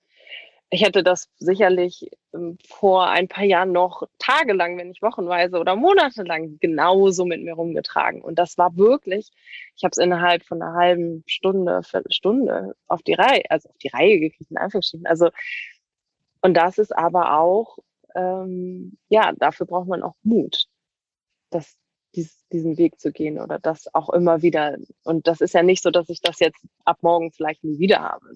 [0.70, 5.76] ich hätte das sicherlich ähm, vor ein paar Jahren noch tagelang, wenn nicht wochenweise oder
[5.76, 8.22] monatelang genauso mit mir rumgetragen.
[8.22, 9.32] Und das war wirklich,
[9.76, 13.90] ich habe es innerhalb von einer halben Stunde, Viertelstunde auf die Reihe, also auf die
[13.90, 15.08] Reihe gekriegt, in Anführungsstrichen.
[15.08, 15.30] Also,
[16.42, 17.78] und das ist aber auch,
[18.16, 20.66] ähm, ja, dafür braucht man auch Mut.
[21.52, 21.78] Das,
[22.16, 24.78] dies, diesen Weg zu gehen oder das auch immer wieder.
[25.04, 28.02] Und das ist ja nicht so, dass ich das jetzt ab morgen vielleicht nie wieder
[28.02, 28.36] habe.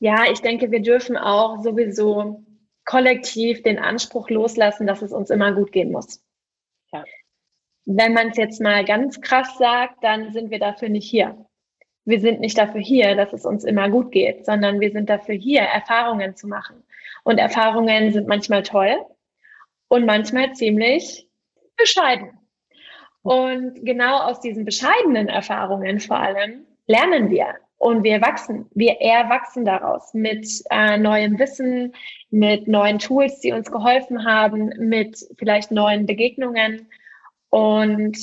[0.00, 2.44] Ja, ich denke, wir dürfen auch sowieso
[2.84, 6.22] kollektiv den Anspruch loslassen, dass es uns immer gut gehen muss.
[6.92, 7.04] Ja.
[7.84, 11.46] Wenn man es jetzt mal ganz krass sagt, dann sind wir dafür nicht hier.
[12.04, 15.34] Wir sind nicht dafür hier, dass es uns immer gut geht, sondern wir sind dafür
[15.34, 16.82] hier, Erfahrungen zu machen.
[17.24, 18.96] Und Erfahrungen sind manchmal toll
[19.88, 21.27] und manchmal ziemlich
[21.78, 22.38] bescheiden.
[23.22, 28.66] Und genau aus diesen bescheidenen Erfahrungen vor allem lernen wir und wir wachsen.
[28.74, 31.94] Wir erwachsen daraus mit äh, neuem Wissen,
[32.30, 36.88] mit neuen Tools, die uns geholfen haben, mit vielleicht neuen Begegnungen.
[37.50, 38.18] Und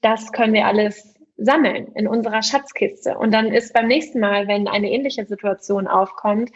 [0.00, 3.16] das können wir alles sammeln in unserer Schatzkiste.
[3.16, 6.50] Und dann ist beim nächsten Mal, wenn eine ähnliche Situation aufkommt,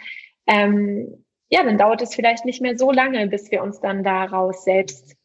[0.46, 4.64] ähm, ja, dann dauert es vielleicht nicht mehr so lange, bis wir uns dann daraus
[4.64, 5.16] selbst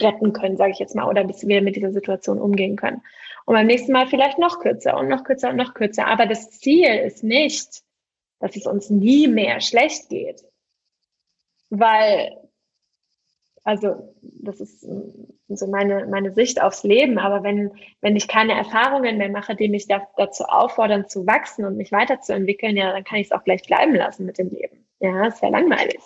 [0.00, 3.02] retten können, sage ich jetzt mal, oder bis wir mit dieser Situation umgehen können.
[3.44, 6.06] Und beim nächsten Mal vielleicht noch kürzer und noch kürzer und noch kürzer.
[6.06, 7.82] Aber das Ziel ist nicht,
[8.40, 10.44] dass es uns nie mehr schlecht geht.
[11.70, 12.36] Weil,
[13.64, 14.86] also, das ist
[15.48, 17.18] so meine, meine Sicht aufs Leben.
[17.18, 21.64] Aber wenn, wenn ich keine Erfahrungen mehr mache, die mich da, dazu auffordern, zu wachsen
[21.64, 24.86] und mich weiterzuentwickeln, ja, dann kann ich es auch gleich bleiben lassen mit dem Leben.
[25.00, 26.00] Ja, ist ja langweilig.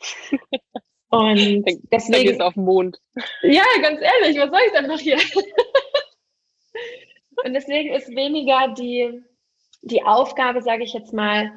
[1.08, 2.30] Und deswegen.
[2.30, 3.00] ist auf dem Mond.
[3.42, 5.18] Ja, ganz ehrlich, was soll ich denn noch hier?
[7.44, 9.22] Und deswegen ist weniger die,
[9.82, 11.52] die Aufgabe, sage ich jetzt mal,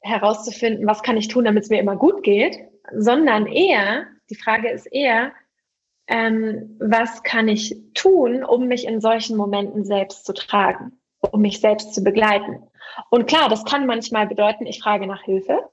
[0.00, 2.58] herauszufinden, was kann ich tun, damit es mir immer gut geht,
[2.92, 5.32] sondern eher, die Frage ist eher,
[6.06, 11.60] ähm, was kann ich tun, um mich in solchen Momenten selbst zu tragen, um mich
[11.60, 12.62] selbst zu begleiten.
[13.10, 15.70] Und klar, das kann manchmal bedeuten, ich frage nach Hilfe.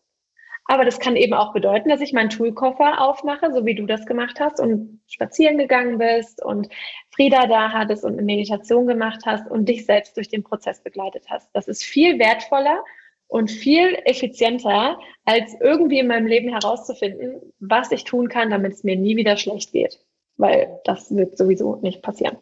[0.65, 4.06] Aber das kann eben auch bedeuten, dass ich meinen Toolkoffer aufmache, so wie du das
[4.06, 6.69] gemacht hast und spazieren gegangen bist und
[7.10, 11.26] Frieda da hattest und eine Meditation gemacht hast und dich selbst durch den Prozess begleitet
[11.30, 11.50] hast.
[11.54, 12.84] Das ist viel wertvoller
[13.28, 18.84] und viel effizienter, als irgendwie in meinem Leben herauszufinden, was ich tun kann, damit es
[18.84, 20.00] mir nie wieder schlecht geht.
[20.38, 22.38] Weil das wird sowieso nicht passieren.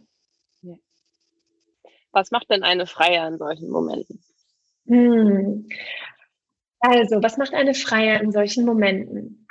[2.12, 4.24] Was macht denn eine Freier in solchen Momenten?
[4.88, 5.70] Hm.
[6.82, 9.48] Also, was macht eine Freier in solchen Momenten?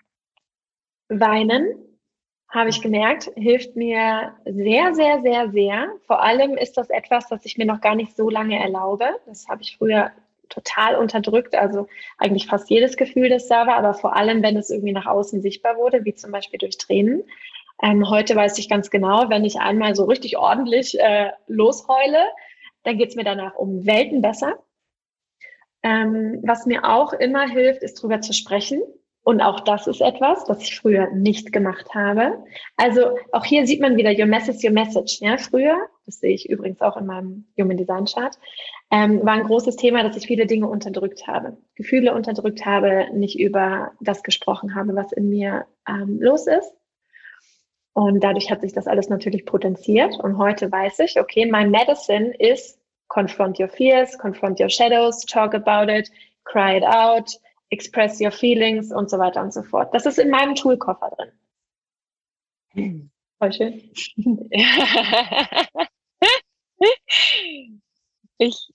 [1.08, 1.74] Weinen,
[2.50, 5.88] habe ich gemerkt, hilft mir sehr, sehr, sehr, sehr.
[6.06, 9.06] Vor allem ist das etwas, das ich mir noch gar nicht so lange erlaube.
[9.26, 10.12] Das habe ich früher
[10.48, 14.70] total unterdrückt, also eigentlich fast jedes Gefühl, das da war, aber vor allem, wenn es
[14.70, 17.24] irgendwie nach außen sichtbar wurde, wie zum Beispiel durch Tränen.
[17.82, 22.24] Ähm, heute weiß ich ganz genau, wenn ich einmal so richtig ordentlich äh, losheule,
[22.82, 24.58] dann geht es mir danach um Welten besser.
[25.82, 28.82] Ähm, was mir auch immer hilft, ist drüber zu sprechen.
[29.28, 32.42] Und auch das ist etwas, was ich früher nicht gemacht habe.
[32.78, 35.20] Also auch hier sieht man wieder Your Message, Your Message.
[35.20, 38.38] Ja, früher, das sehe ich übrigens auch in meinem Human Design Chart,
[38.90, 43.38] ähm, war ein großes Thema, dass ich viele Dinge unterdrückt habe, Gefühle unterdrückt habe, nicht
[43.38, 46.72] über das gesprochen habe, was in mir ähm, los ist.
[47.92, 50.18] Und dadurch hat sich das alles natürlich potenziert.
[50.18, 52.77] Und heute weiß ich, okay, mein Medicine ist
[53.08, 56.10] confront your fears, confront your shadows, talk about it,
[56.44, 57.30] cry it out,
[57.70, 59.92] express your feelings und so weiter und so fort.
[59.92, 61.10] Das ist in meinem Toolkoffer
[62.74, 63.10] drin.
[63.38, 63.90] Voll schön.
[68.38, 68.72] ich,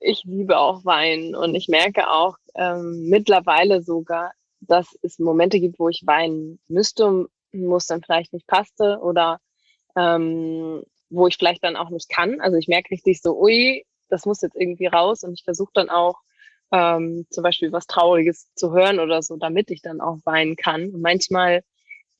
[0.00, 5.78] ich liebe auch Weinen und ich merke auch ähm, mittlerweile sogar, dass es Momente gibt,
[5.78, 9.40] wo ich weinen müsste, wo es dann vielleicht nicht passte oder
[9.96, 10.82] ähm,
[11.12, 12.40] wo ich vielleicht dann auch nicht kann.
[12.40, 15.90] Also ich merke richtig so, ui, das muss jetzt irgendwie raus und ich versuche dann
[15.90, 16.16] auch
[16.72, 20.94] ähm, zum Beispiel was Trauriges zu hören oder so, damit ich dann auch weinen kann.
[20.94, 21.62] Und manchmal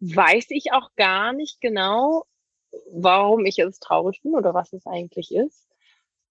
[0.01, 2.25] weiß ich auch gar nicht genau,
[2.93, 5.67] warum ich jetzt traurig bin oder was es eigentlich ist.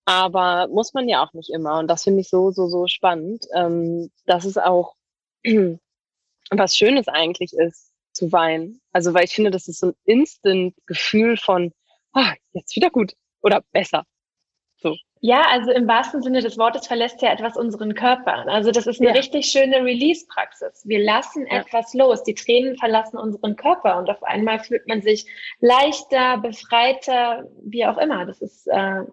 [0.06, 1.80] Aber muss man ja auch nicht immer.
[1.80, 4.96] Und das finde ich so, so, so spannend, ähm, dass es auch
[6.52, 8.82] was Schönes eigentlich ist, zu weinen.
[8.92, 11.72] Also, weil ich finde, das ist so ein Instant-Gefühl von,
[12.14, 14.04] ah, jetzt wieder gut oder besser.
[14.78, 14.96] So.
[15.24, 18.48] Ja, also im wahrsten Sinne des Wortes verlässt ja etwas unseren Körper.
[18.48, 19.16] Also das ist eine ja.
[19.16, 20.82] richtig schöne Release-Praxis.
[20.86, 21.60] Wir lassen ja.
[21.60, 22.24] etwas los.
[22.24, 25.28] Die Tränen verlassen unseren Körper und auf einmal fühlt man sich
[25.60, 28.26] leichter, befreiter, wie auch immer.
[28.26, 29.04] Das ist äh,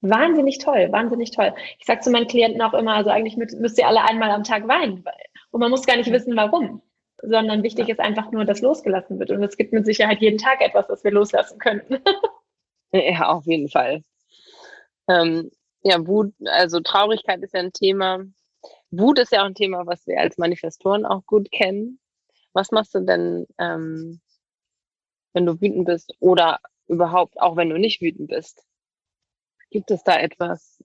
[0.00, 1.54] wahnsinnig toll, wahnsinnig toll.
[1.78, 4.66] Ich sage zu meinen Klienten auch immer, also eigentlich müsst ihr alle einmal am Tag
[4.66, 5.04] weinen.
[5.52, 6.82] Und man muss gar nicht wissen, warum
[7.22, 9.30] sondern wichtig ist einfach nur, dass losgelassen wird.
[9.30, 11.98] Und es gibt mit Sicherheit jeden Tag etwas, das wir loslassen könnten.
[12.92, 14.02] ja, auf jeden Fall.
[15.08, 15.50] Ähm,
[15.82, 18.24] ja, Wut, also Traurigkeit ist ja ein Thema.
[18.90, 22.00] Wut ist ja auch ein Thema, was wir als Manifestoren auch gut kennen.
[22.52, 24.20] Was machst du denn, ähm,
[25.32, 28.64] wenn du wütend bist oder überhaupt auch wenn du nicht wütend bist?
[29.70, 30.82] Gibt es da etwas?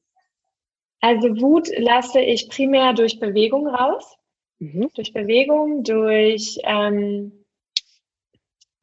[0.99, 4.17] Also Wut lasse ich primär durch Bewegung raus.
[4.61, 4.91] Mhm.
[4.93, 7.31] Durch Bewegung, durch, ähm,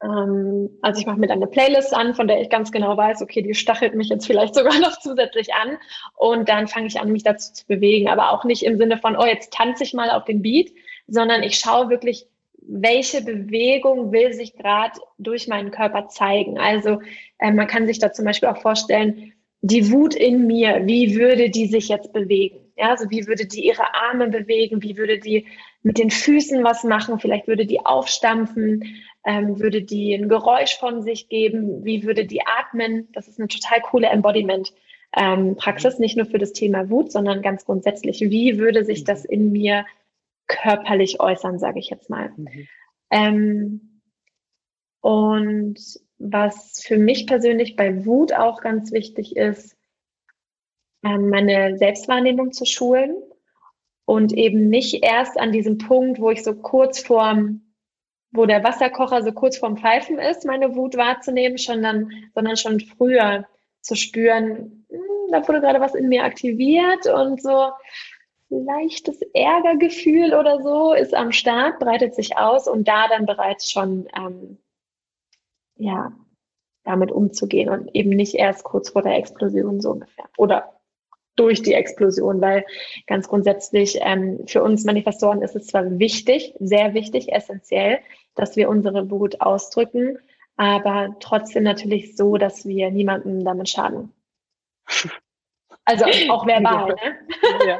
[0.03, 3.21] ähm, also ich mache mir dann eine Playlist an, von der ich ganz genau weiß,
[3.21, 5.77] okay, die stachelt mich jetzt vielleicht sogar noch zusätzlich an.
[6.17, 8.09] Und dann fange ich an, mich dazu zu bewegen.
[8.09, 10.69] Aber auch nicht im Sinne von, oh, jetzt tanze ich mal auf den Beat,
[11.07, 12.27] sondern ich schaue wirklich,
[12.61, 16.59] welche Bewegung will sich gerade durch meinen Körper zeigen.
[16.59, 17.01] Also
[17.37, 21.49] äh, man kann sich da zum Beispiel auch vorstellen, die Wut in mir, wie würde
[21.49, 22.69] die sich jetzt bewegen?
[22.77, 24.81] Ja, also wie würde die ihre Arme bewegen?
[24.81, 25.47] Wie würde die
[25.81, 27.19] mit den Füßen was machen?
[27.19, 31.83] Vielleicht würde die aufstampfen, ähm, würde die ein Geräusch von sich geben?
[31.85, 33.09] Wie würde die atmen?
[33.13, 37.65] Das ist eine total coole Embodiment-Praxis, ähm, nicht nur für das Thema Wut, sondern ganz
[37.65, 38.21] grundsätzlich.
[38.21, 39.85] Wie würde sich das in mir
[40.47, 42.33] körperlich äußern, sage ich jetzt mal?
[42.35, 42.67] Mhm.
[43.11, 44.01] Ähm,
[45.01, 45.79] und
[46.17, 49.77] was für mich persönlich bei Wut auch ganz wichtig ist,
[51.03, 53.15] ähm, meine Selbstwahrnehmung zu schulen
[54.09, 57.61] und eben nicht erst an diesem Punkt, wo ich so kurz vorm,
[58.31, 63.45] wo der Wasserkocher so kurz vorm Pfeifen ist, meine Wut wahrzunehmen, sondern, sondern schon früher
[63.81, 67.69] zu spüren, hm, da wurde gerade was in mir aktiviert und so
[68.49, 74.07] leichtes Ärgergefühl oder so ist am Start, breitet sich aus und da dann bereits schon
[74.17, 74.57] ähm,
[75.75, 76.11] ja
[76.83, 80.25] damit umzugehen und eben nicht erst kurz vor der Explosion so ungefähr.
[80.35, 80.78] Oder
[81.35, 82.65] durch die Explosion, weil
[83.07, 87.99] ganz grundsätzlich ähm, für uns Manifestoren ist es zwar wichtig, sehr wichtig, essentiell,
[88.35, 90.19] dass wir unsere Wut ausdrücken,
[90.57, 94.13] aber trotzdem natürlich so, dass wir niemandem damit schaden.
[95.85, 97.17] Also auch verbal, ne?
[97.65, 97.79] Ja.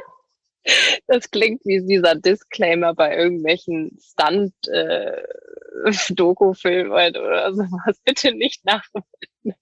[1.08, 8.00] Das klingt wie dieser Disclaimer bei irgendwelchen Stunt-Doku-Filmen äh, oder sowas.
[8.06, 9.06] Bitte nicht nachmachen.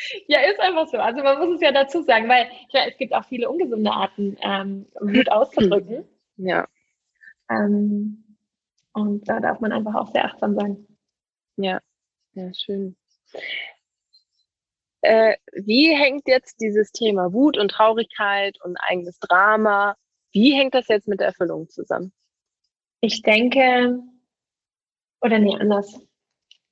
[0.28, 0.98] Ja, ist einfach so.
[0.98, 4.36] Also man muss es ja dazu sagen, weil klar, es gibt auch viele ungesunde Arten,
[4.42, 6.04] ähm, Wut auszudrücken.
[6.36, 6.66] Ja.
[7.50, 8.36] Ähm,
[8.92, 10.86] und da darf man einfach auch sehr achtsam sein.
[11.56, 11.80] Ja,
[12.34, 12.96] ja, schön.
[15.02, 19.96] Äh, wie hängt jetzt dieses Thema Wut und Traurigkeit und eigenes Drama,
[20.32, 22.12] wie hängt das jetzt mit der Erfüllung zusammen?
[23.00, 24.00] Ich denke,
[25.20, 26.00] oder nee, anders.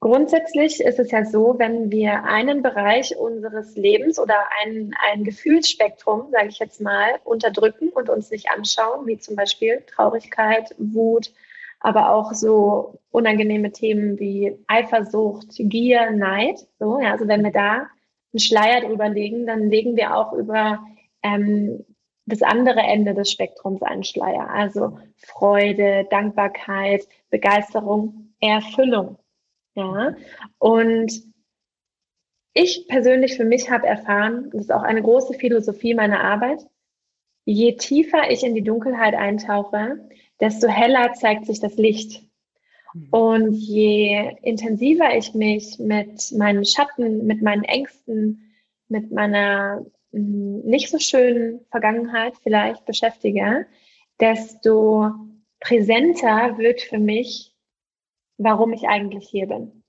[0.07, 6.29] Grundsätzlich ist es ja so, wenn wir einen Bereich unseres Lebens oder ein, ein Gefühlsspektrum,
[6.31, 11.33] sage ich jetzt mal, unterdrücken und uns nicht anschauen, wie zum Beispiel Traurigkeit, Wut,
[11.81, 16.65] aber auch so unangenehme Themen wie Eifersucht, Gier, Neid.
[16.79, 17.89] So, ja, also wenn wir da
[18.33, 20.87] einen Schleier drüber legen, dann legen wir auch über
[21.25, 21.85] ähm,
[22.27, 24.51] das andere Ende des Spektrums einen Schleier.
[24.51, 29.19] Also Freude, Dankbarkeit, Begeisterung, Erfüllung.
[29.77, 30.17] Ja,
[30.59, 31.13] und
[32.55, 36.67] ich persönlich für mich habe erfahren, das ist auch eine große Philosophie meiner Arbeit,
[37.45, 40.09] je tiefer ich in die Dunkelheit eintauche,
[40.41, 42.23] desto heller zeigt sich das Licht.
[42.95, 43.09] Mhm.
[43.11, 48.55] Und je intensiver ich mich mit meinen Schatten, mit meinen Ängsten,
[48.89, 53.67] mit meiner hm, nicht so schönen Vergangenheit vielleicht beschäftige,
[54.21, 55.11] desto
[55.61, 57.53] präsenter wird für mich
[58.39, 59.83] warum ich eigentlich hier bin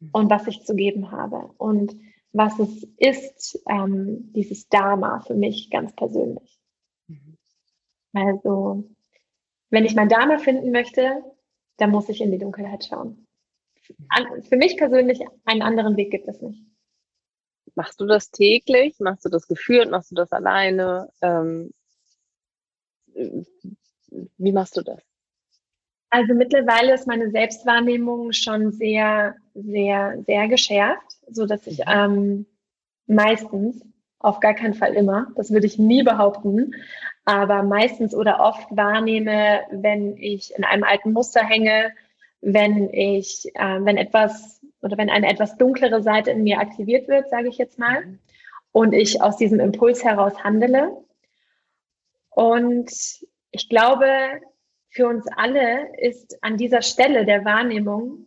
[0.00, 0.10] mhm.
[0.12, 1.96] und was ich zu geben habe und
[2.32, 6.60] was es ist, ähm, dieses Dharma für mich ganz persönlich.
[7.06, 7.38] Mhm.
[8.12, 8.84] Also,
[9.70, 11.22] wenn ich mein Dharma finden möchte,
[11.78, 13.26] dann muss ich in die Dunkelheit schauen.
[14.08, 16.62] An, für mich persönlich einen anderen Weg gibt es nicht.
[17.74, 18.98] Machst du das täglich?
[18.98, 19.90] Machst du das geführt?
[19.90, 21.10] Machst du das alleine?
[21.22, 21.72] Ähm,
[24.36, 25.07] wie machst du das?
[26.10, 31.84] Also mittlerweile ist meine Selbstwahrnehmung schon sehr, sehr, sehr geschärft, so dass ich mhm.
[31.86, 32.46] ähm,
[33.06, 33.82] meistens,
[34.20, 36.74] auf gar keinen Fall immer, das würde ich nie behaupten,
[37.24, 41.92] aber meistens oder oft wahrnehme, wenn ich in einem alten Muster hänge,
[42.40, 47.28] wenn ich, äh, wenn etwas oder wenn eine etwas dunklere Seite in mir aktiviert wird,
[47.30, 48.18] sage ich jetzt mal, mhm.
[48.72, 50.96] und ich aus diesem Impuls heraus handele.
[52.30, 52.90] Und
[53.50, 54.06] ich glaube,
[54.98, 58.26] für uns alle ist an dieser Stelle der Wahrnehmung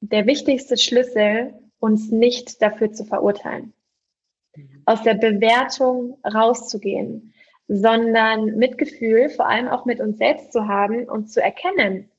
[0.00, 3.72] der wichtigste Schlüssel, uns nicht dafür zu verurteilen,
[4.56, 4.82] mhm.
[4.86, 7.32] aus der Bewertung rauszugehen,
[7.68, 12.10] sondern Mitgefühl vor allem auch mit uns selbst zu haben und zu erkennen,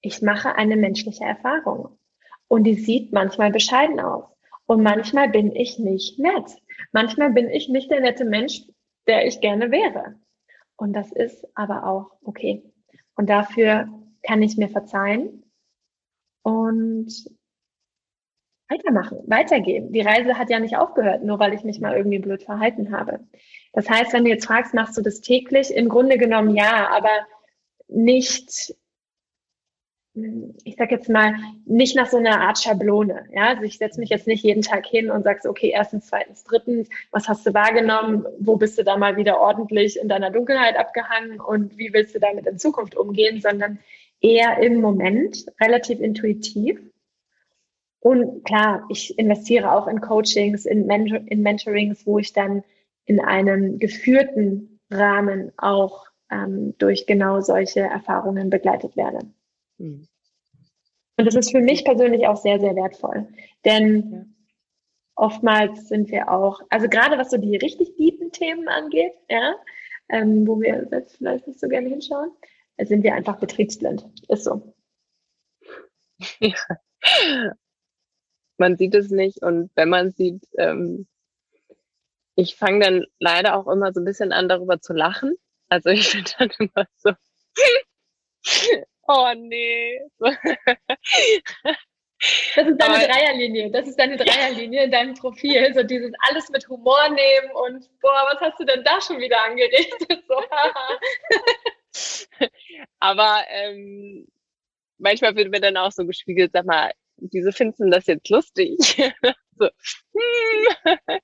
[0.00, 1.98] ich mache eine menschliche Erfahrung
[2.46, 4.26] und die sieht manchmal bescheiden aus
[4.66, 6.56] und manchmal bin ich nicht nett.
[6.92, 8.62] Manchmal bin ich nicht der nette Mensch,
[9.08, 10.14] der ich gerne wäre.
[10.76, 12.62] Und das ist aber auch okay.
[13.18, 13.88] Und dafür
[14.22, 15.42] kann ich mir verzeihen
[16.42, 17.12] und
[18.68, 19.92] weitermachen, weitergehen.
[19.92, 23.26] Die Reise hat ja nicht aufgehört, nur weil ich mich mal irgendwie blöd verhalten habe.
[23.72, 25.74] Das heißt, wenn du jetzt fragst, machst du das täglich?
[25.74, 27.10] Im Grunde genommen ja, aber
[27.88, 28.76] nicht
[30.64, 33.26] ich sag jetzt mal, nicht nach so einer Art Schablone.
[33.32, 33.48] Ja?
[33.48, 36.88] Also ich setze mich jetzt nicht jeden Tag hin und sage okay, erstens, zweitens, drittens,
[37.10, 38.26] was hast du wahrgenommen?
[38.38, 42.20] Wo bist du da mal wieder ordentlich in deiner Dunkelheit abgehangen und wie willst du
[42.20, 43.40] damit in Zukunft umgehen?
[43.40, 43.78] Sondern
[44.20, 46.80] eher im Moment, relativ intuitiv.
[48.00, 52.62] Und klar, ich investiere auch in Coachings, in, Mentor in Mentorings, wo ich dann
[53.06, 59.20] in einem geführten Rahmen auch ähm, durch genau solche Erfahrungen begleitet werde.
[59.78, 60.08] Mhm.
[61.16, 63.26] Und das ist für mich persönlich auch sehr, sehr wertvoll.
[63.64, 64.24] Denn ja.
[65.16, 69.56] oftmals sind wir auch, also gerade was so die richtig tiefen Themen angeht, ja,
[70.10, 72.30] ähm, wo wir selbst vielleicht nicht so gerne hinschauen,
[72.78, 74.06] sind wir einfach betriebsblind.
[74.28, 74.74] Ist so.
[76.40, 77.54] Ja.
[78.56, 81.06] Man sieht es nicht und wenn man sieht, ähm,
[82.34, 85.36] ich fange dann leider auch immer so ein bisschen an, darüber zu lachen.
[85.68, 87.12] Also ich bin dann immer so,
[89.08, 90.00] Oh nee.
[92.56, 93.70] Das ist deine Aber, Dreierlinie.
[93.70, 95.72] Das ist deine Dreierlinie in deinem Profil.
[95.74, 99.42] So dieses alles mit Humor nehmen und boah, was hast du denn da schon wieder
[99.44, 100.24] angerichtet?
[100.28, 100.42] So,
[103.00, 104.26] Aber ähm,
[104.98, 108.76] manchmal wird mir dann auch so gespiegelt, sag mal, wieso findest du das jetzt lustig?
[109.58, 109.68] so,
[110.14, 111.20] hm.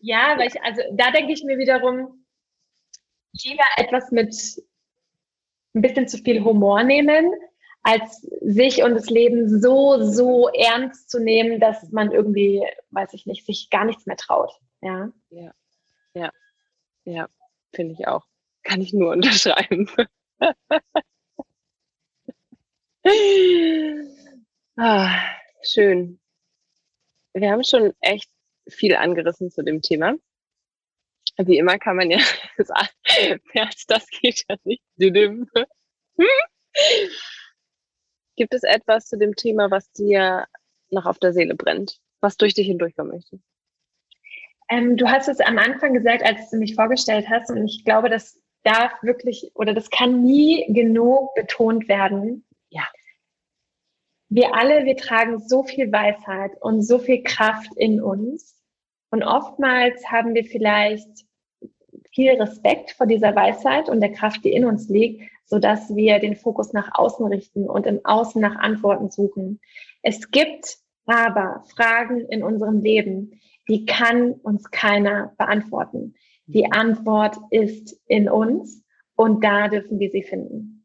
[0.00, 2.24] Ja, weil ich, also da denke ich mir wiederum,
[3.42, 4.34] lieber etwas mit
[5.74, 7.32] ein bisschen zu viel Humor nehmen,
[7.82, 13.26] als sich und das Leben so, so ernst zu nehmen, dass man irgendwie, weiß ich
[13.26, 14.52] nicht, sich gar nichts mehr traut.
[14.80, 15.52] Ja, ja,
[16.14, 16.30] ja,
[17.04, 17.28] ja
[17.74, 18.24] finde ich auch.
[18.62, 19.88] Kann ich nur unterschreiben.
[24.76, 25.10] ah,
[25.62, 26.20] schön.
[27.34, 28.30] Wir haben schon echt
[28.68, 30.14] viel angerissen zu dem Thema.
[31.38, 32.18] Wie immer kann man ja
[32.58, 32.88] sagen,
[33.88, 34.82] das geht ja nicht.
[38.36, 40.46] Gibt es etwas zu dem Thema, was dir
[40.90, 43.40] noch auf der Seele brennt, was durch dich hindurchkommen möchte?
[44.70, 48.08] Ähm, du hast es am Anfang gesagt, als du mich vorgestellt hast, und ich glaube,
[48.08, 52.46] das darf wirklich oder das kann nie genug betont werden.
[52.70, 52.84] Ja.
[54.28, 58.53] Wir alle, wir tragen so viel Weisheit und so viel Kraft in uns.
[59.14, 61.24] Und oftmals haben wir vielleicht
[62.12, 66.18] viel Respekt vor dieser Weisheit und der Kraft, die in uns liegt, so dass wir
[66.18, 69.60] den Fokus nach außen richten und im Außen nach Antworten suchen.
[70.02, 76.14] Es gibt aber Fragen in unserem Leben, die kann uns keiner beantworten.
[76.46, 78.82] Die Antwort ist in uns
[79.14, 80.83] und da dürfen wir sie finden.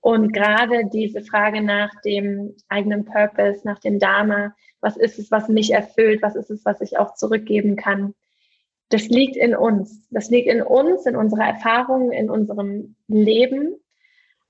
[0.00, 5.48] Und gerade diese Frage nach dem eigenen Purpose, nach dem Dharma, was ist es, was
[5.48, 8.14] mich erfüllt, was ist es, was ich auch zurückgeben kann,
[8.88, 10.08] das liegt in uns.
[10.10, 13.76] Das liegt in uns, in unserer Erfahrung, in unserem Leben,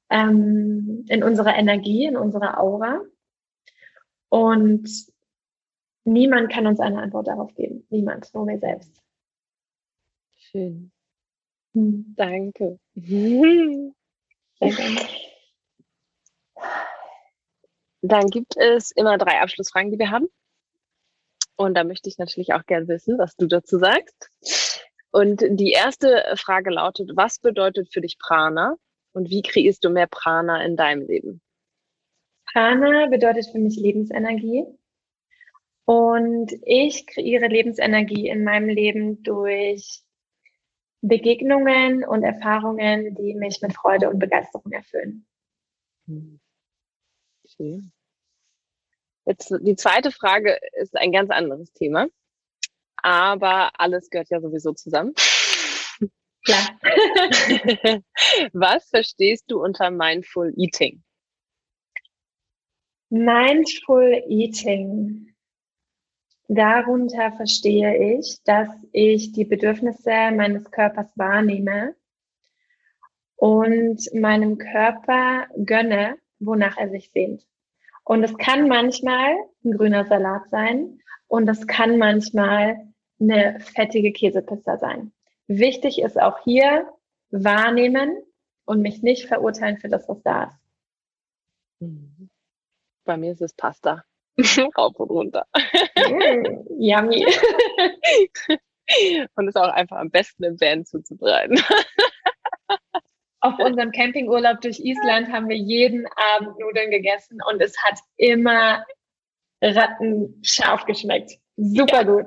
[0.08, 3.02] ähm, in unserer Energie, in unserer Aura.
[4.30, 4.88] Und
[6.04, 7.84] niemand kann uns eine Antwort darauf geben.
[7.90, 8.92] Niemand, nur wir selbst.
[10.38, 10.90] Schön.
[11.74, 12.14] Hm.
[12.16, 12.78] Danke.
[18.02, 20.28] Dann gibt es immer drei Abschlussfragen, die wir haben.
[21.56, 24.30] Und da möchte ich natürlich auch gerne wissen, was du dazu sagst.
[25.10, 28.76] Und die erste Frage lautet, was bedeutet für dich Prana
[29.12, 31.42] und wie kreierst du mehr Prana in deinem Leben?
[32.52, 34.64] Prana bedeutet für mich Lebensenergie.
[35.84, 40.02] Und ich kreiere Lebensenergie in meinem Leben durch
[41.02, 45.26] Begegnungen und Erfahrungen, die mich mit Freude und Begeisterung erfüllen.
[47.46, 47.92] Schön.
[49.24, 52.08] Jetzt die zweite Frage ist ein ganz anderes Thema.
[52.96, 55.14] Aber alles gehört ja sowieso zusammen.
[56.46, 56.68] Ja.
[58.52, 61.02] Was verstehst du unter Mindful Eating?
[63.10, 65.29] Mindful Eating.
[66.52, 71.94] Darunter verstehe ich, dass ich die Bedürfnisse meines Körpers wahrnehme
[73.36, 77.46] und meinem Körper gönne, wonach er sich sehnt.
[78.02, 80.98] Und es kann manchmal ein grüner Salat sein
[81.28, 85.12] und es kann manchmal eine fettige Käsepizza sein.
[85.46, 86.92] Wichtig ist auch hier
[87.30, 88.24] wahrnehmen
[88.64, 90.58] und mich nicht verurteilen für das, was da
[91.78, 91.88] ist.
[93.04, 94.04] Bei mir ist es Pasta.
[94.78, 95.46] Rauf und runter.
[95.54, 97.26] Mm, yummy.
[99.36, 101.58] und ist auch einfach am besten im Van zuzubereiten.
[103.42, 108.84] Auf unserem Campingurlaub durch Island haben wir jeden Abend Nudeln gegessen und es hat immer
[109.62, 111.32] rattenscharf geschmeckt.
[111.56, 112.02] Super ja.
[112.02, 112.26] gut.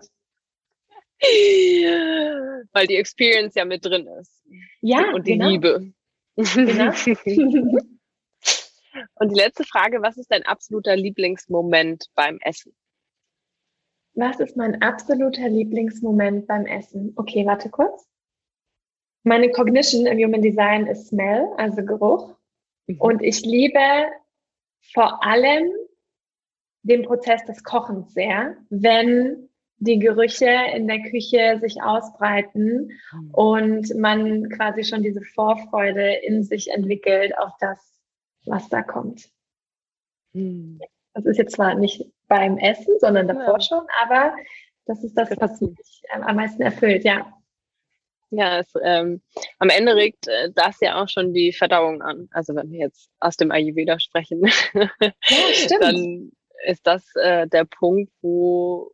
[2.71, 4.41] Weil die Experience ja mit drin ist.
[4.81, 5.13] Ja.
[5.13, 5.49] Und die genau.
[5.49, 5.93] Liebe.
[6.35, 6.91] Genau.
[9.15, 12.73] Und die letzte Frage, was ist dein absoluter Lieblingsmoment beim Essen?
[14.15, 17.13] Was ist mein absoluter Lieblingsmoment beim Essen?
[17.15, 18.07] Okay, warte kurz.
[19.23, 22.35] Meine Cognition im Human Design ist Smell, also Geruch.
[22.87, 22.99] Mhm.
[22.99, 23.79] Und ich liebe
[24.93, 25.71] vor allem
[26.83, 33.31] den Prozess des Kochens sehr, wenn die Gerüche in der Küche sich ausbreiten mhm.
[33.31, 37.92] und man quasi schon diese Vorfreude in sich entwickelt auf das,
[38.45, 39.29] was da kommt.
[40.33, 40.79] Mhm.
[41.13, 43.61] Das ist jetzt zwar nicht beim Essen, sondern davor ja.
[43.61, 44.35] schon, aber
[44.85, 47.31] das ist das, was mich am meisten erfüllt, ja.
[48.31, 49.21] Ja, es, ähm,
[49.59, 52.27] am Ende regt äh, das ja auch schon die Verdauung an.
[52.31, 56.31] Also wenn wir jetzt aus dem Ayurveda sprechen, ja, dann
[56.65, 58.91] ist das äh, der Punkt, wo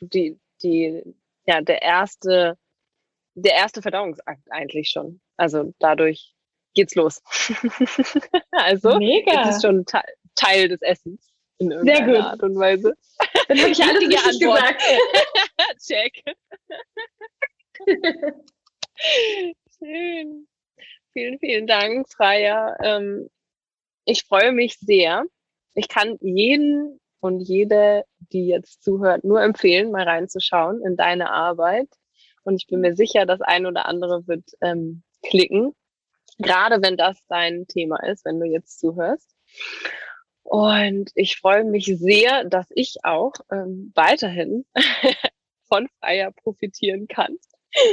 [0.00, 1.04] die, die,
[1.46, 2.58] ja, der erste,
[3.34, 5.20] der erste Verdauungsakt eigentlich schon.
[5.36, 6.34] Also dadurch
[6.74, 7.22] geht's los.
[8.52, 9.48] also Mega.
[9.48, 10.00] es ist schon te
[10.34, 12.24] Teil des Essens in irgendeiner Sehr gut.
[12.24, 12.94] Art und Weise.
[13.48, 14.82] Dann habe ich alles richtig gesagt.
[15.86, 16.22] Check.
[19.78, 20.46] Schön.
[21.12, 22.76] Vielen, vielen Dank, Freya.
[22.82, 23.28] Ähm,
[24.04, 25.24] ich freue mich sehr,
[25.74, 31.88] ich kann jeden und jede, die jetzt zuhört, nur empfehlen, mal reinzuschauen in deine Arbeit.
[32.42, 35.74] Und ich bin mir sicher, das ein oder andere wird ähm, klicken.
[36.40, 39.34] Gerade wenn das dein Thema ist, wenn du jetzt zuhörst.
[40.42, 44.64] Und ich freue mich sehr, dass ich auch ähm, weiterhin
[45.68, 47.36] von Freier profitieren kann.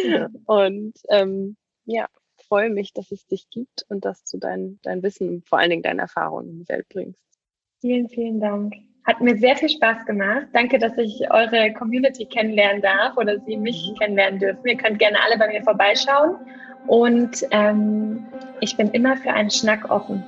[0.05, 0.29] Ja.
[0.45, 2.07] Und ähm, ja,
[2.47, 5.83] freue mich, dass es dich gibt und dass du dein, dein Wissen, vor allen Dingen
[5.83, 7.21] deine Erfahrungen in die Welt bringst.
[7.79, 8.75] Vielen, vielen Dank.
[9.07, 10.47] Hat mir sehr viel Spaß gemacht.
[10.51, 13.99] Danke, dass ich eure Community kennenlernen darf oder Sie mich mhm.
[13.99, 14.67] kennenlernen dürfen.
[14.67, 16.35] Ihr könnt gerne alle bei mir vorbeischauen.
[16.87, 18.25] Und ähm,
[18.59, 20.23] ich bin immer für einen Schnack offen.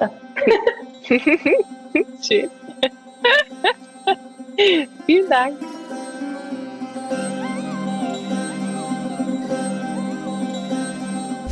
[0.00, 0.08] So.
[2.22, 2.50] Schön.
[5.06, 5.58] Vielen Dank.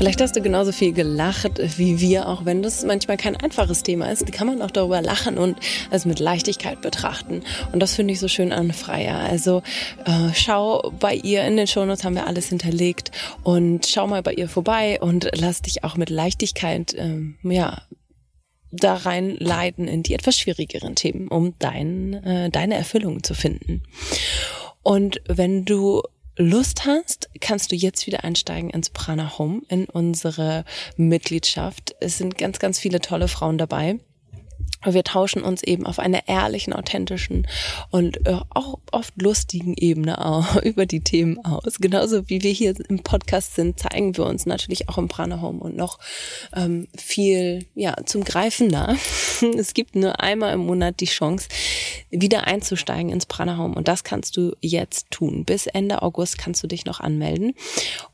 [0.03, 4.11] Vielleicht hast du genauso viel gelacht wie wir, auch wenn das manchmal kein einfaches Thema
[4.11, 4.33] ist.
[4.33, 5.61] Kann man auch darüber lachen und
[5.93, 7.45] es mit Leichtigkeit betrachten.
[7.71, 9.17] Und das finde ich so schön an Freier.
[9.17, 9.63] Also
[10.05, 13.13] äh, schau bei ihr in den Shownotes haben wir alles hinterlegt
[13.45, 17.83] und schau mal bei ihr vorbei und lass dich auch mit Leichtigkeit ähm, ja
[18.73, 23.85] da reinleiten in die etwas schwierigeren Themen, um dein, äh, deine Erfüllung zu finden.
[24.83, 26.03] Und wenn du
[26.37, 30.65] Lust hast, kannst du jetzt wieder einsteigen ins Prana Home, in unsere
[30.97, 31.95] Mitgliedschaft.
[32.01, 33.99] Es sind ganz, ganz viele tolle Frauen dabei.
[34.85, 37.47] Wir tauschen uns eben auf einer ehrlichen, authentischen
[37.91, 41.79] und äh, auch oft lustigen Ebene auch über die Themen aus.
[41.79, 45.61] Genauso wie wir hier im Podcast sind, zeigen wir uns natürlich auch im Prana Home
[45.61, 45.99] und noch
[46.55, 48.97] ähm, viel ja zum Greifen nah.
[49.57, 51.49] Es gibt nur einmal im Monat die Chance,
[52.11, 55.45] wieder einzusteigen ins Prana Home und das kannst du jetzt tun.
[55.45, 57.55] Bis Ende August kannst du dich noch anmelden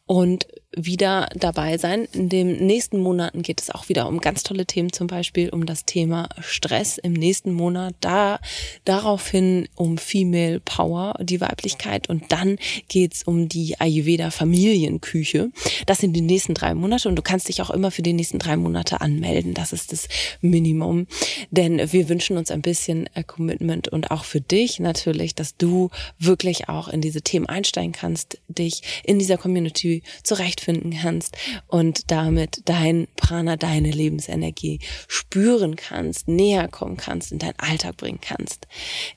[0.08, 2.08] und wieder dabei sein.
[2.12, 5.66] In den nächsten Monaten geht es auch wieder um ganz tolle Themen, zum Beispiel um
[5.66, 8.40] das Thema Stress im nächsten Monat, da
[8.84, 15.50] daraufhin um Female Power, die Weiblichkeit und dann geht's um die Ayurveda Familienküche.
[15.86, 18.38] Das sind die nächsten drei Monate und du kannst dich auch immer für die nächsten
[18.38, 19.52] drei Monate anmelden.
[19.52, 20.08] Das ist das
[20.40, 21.06] Minimum,
[21.50, 25.90] denn wir wünschen uns ein bisschen äh, Commitment und auch für dich natürlich, dass du
[26.18, 31.36] wirklich auch in diese Themen einsteigen kannst, dich in dieser Community zurechtfinden kannst
[31.66, 38.20] und damit dein Prana, deine Lebensenergie spüren kannst, näher kommen kannst, in deinen Alltag bringen
[38.20, 38.66] kannst.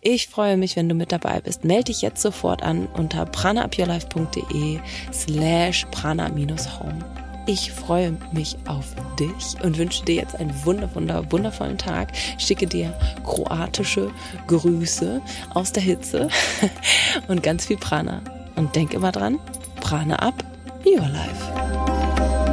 [0.02, 1.64] Ich freue mich, wenn du mit dabei bist.
[1.64, 4.80] Melde dich jetzt sofort an unter pranaupyourlife.de
[5.12, 7.06] slash prana-home.
[7.48, 12.12] Ich freue mich auf dich und wünsche dir jetzt einen wunder, wunder, wundervollen Tag.
[12.38, 12.94] Schicke dir
[13.26, 14.12] kroatische
[14.48, 15.22] Grüße
[15.54, 16.30] aus der Hitze
[17.28, 18.22] und ganz viel Prana.
[18.56, 19.40] Und denk immer dran,
[19.80, 20.44] Prana ab,
[20.86, 22.51] your life.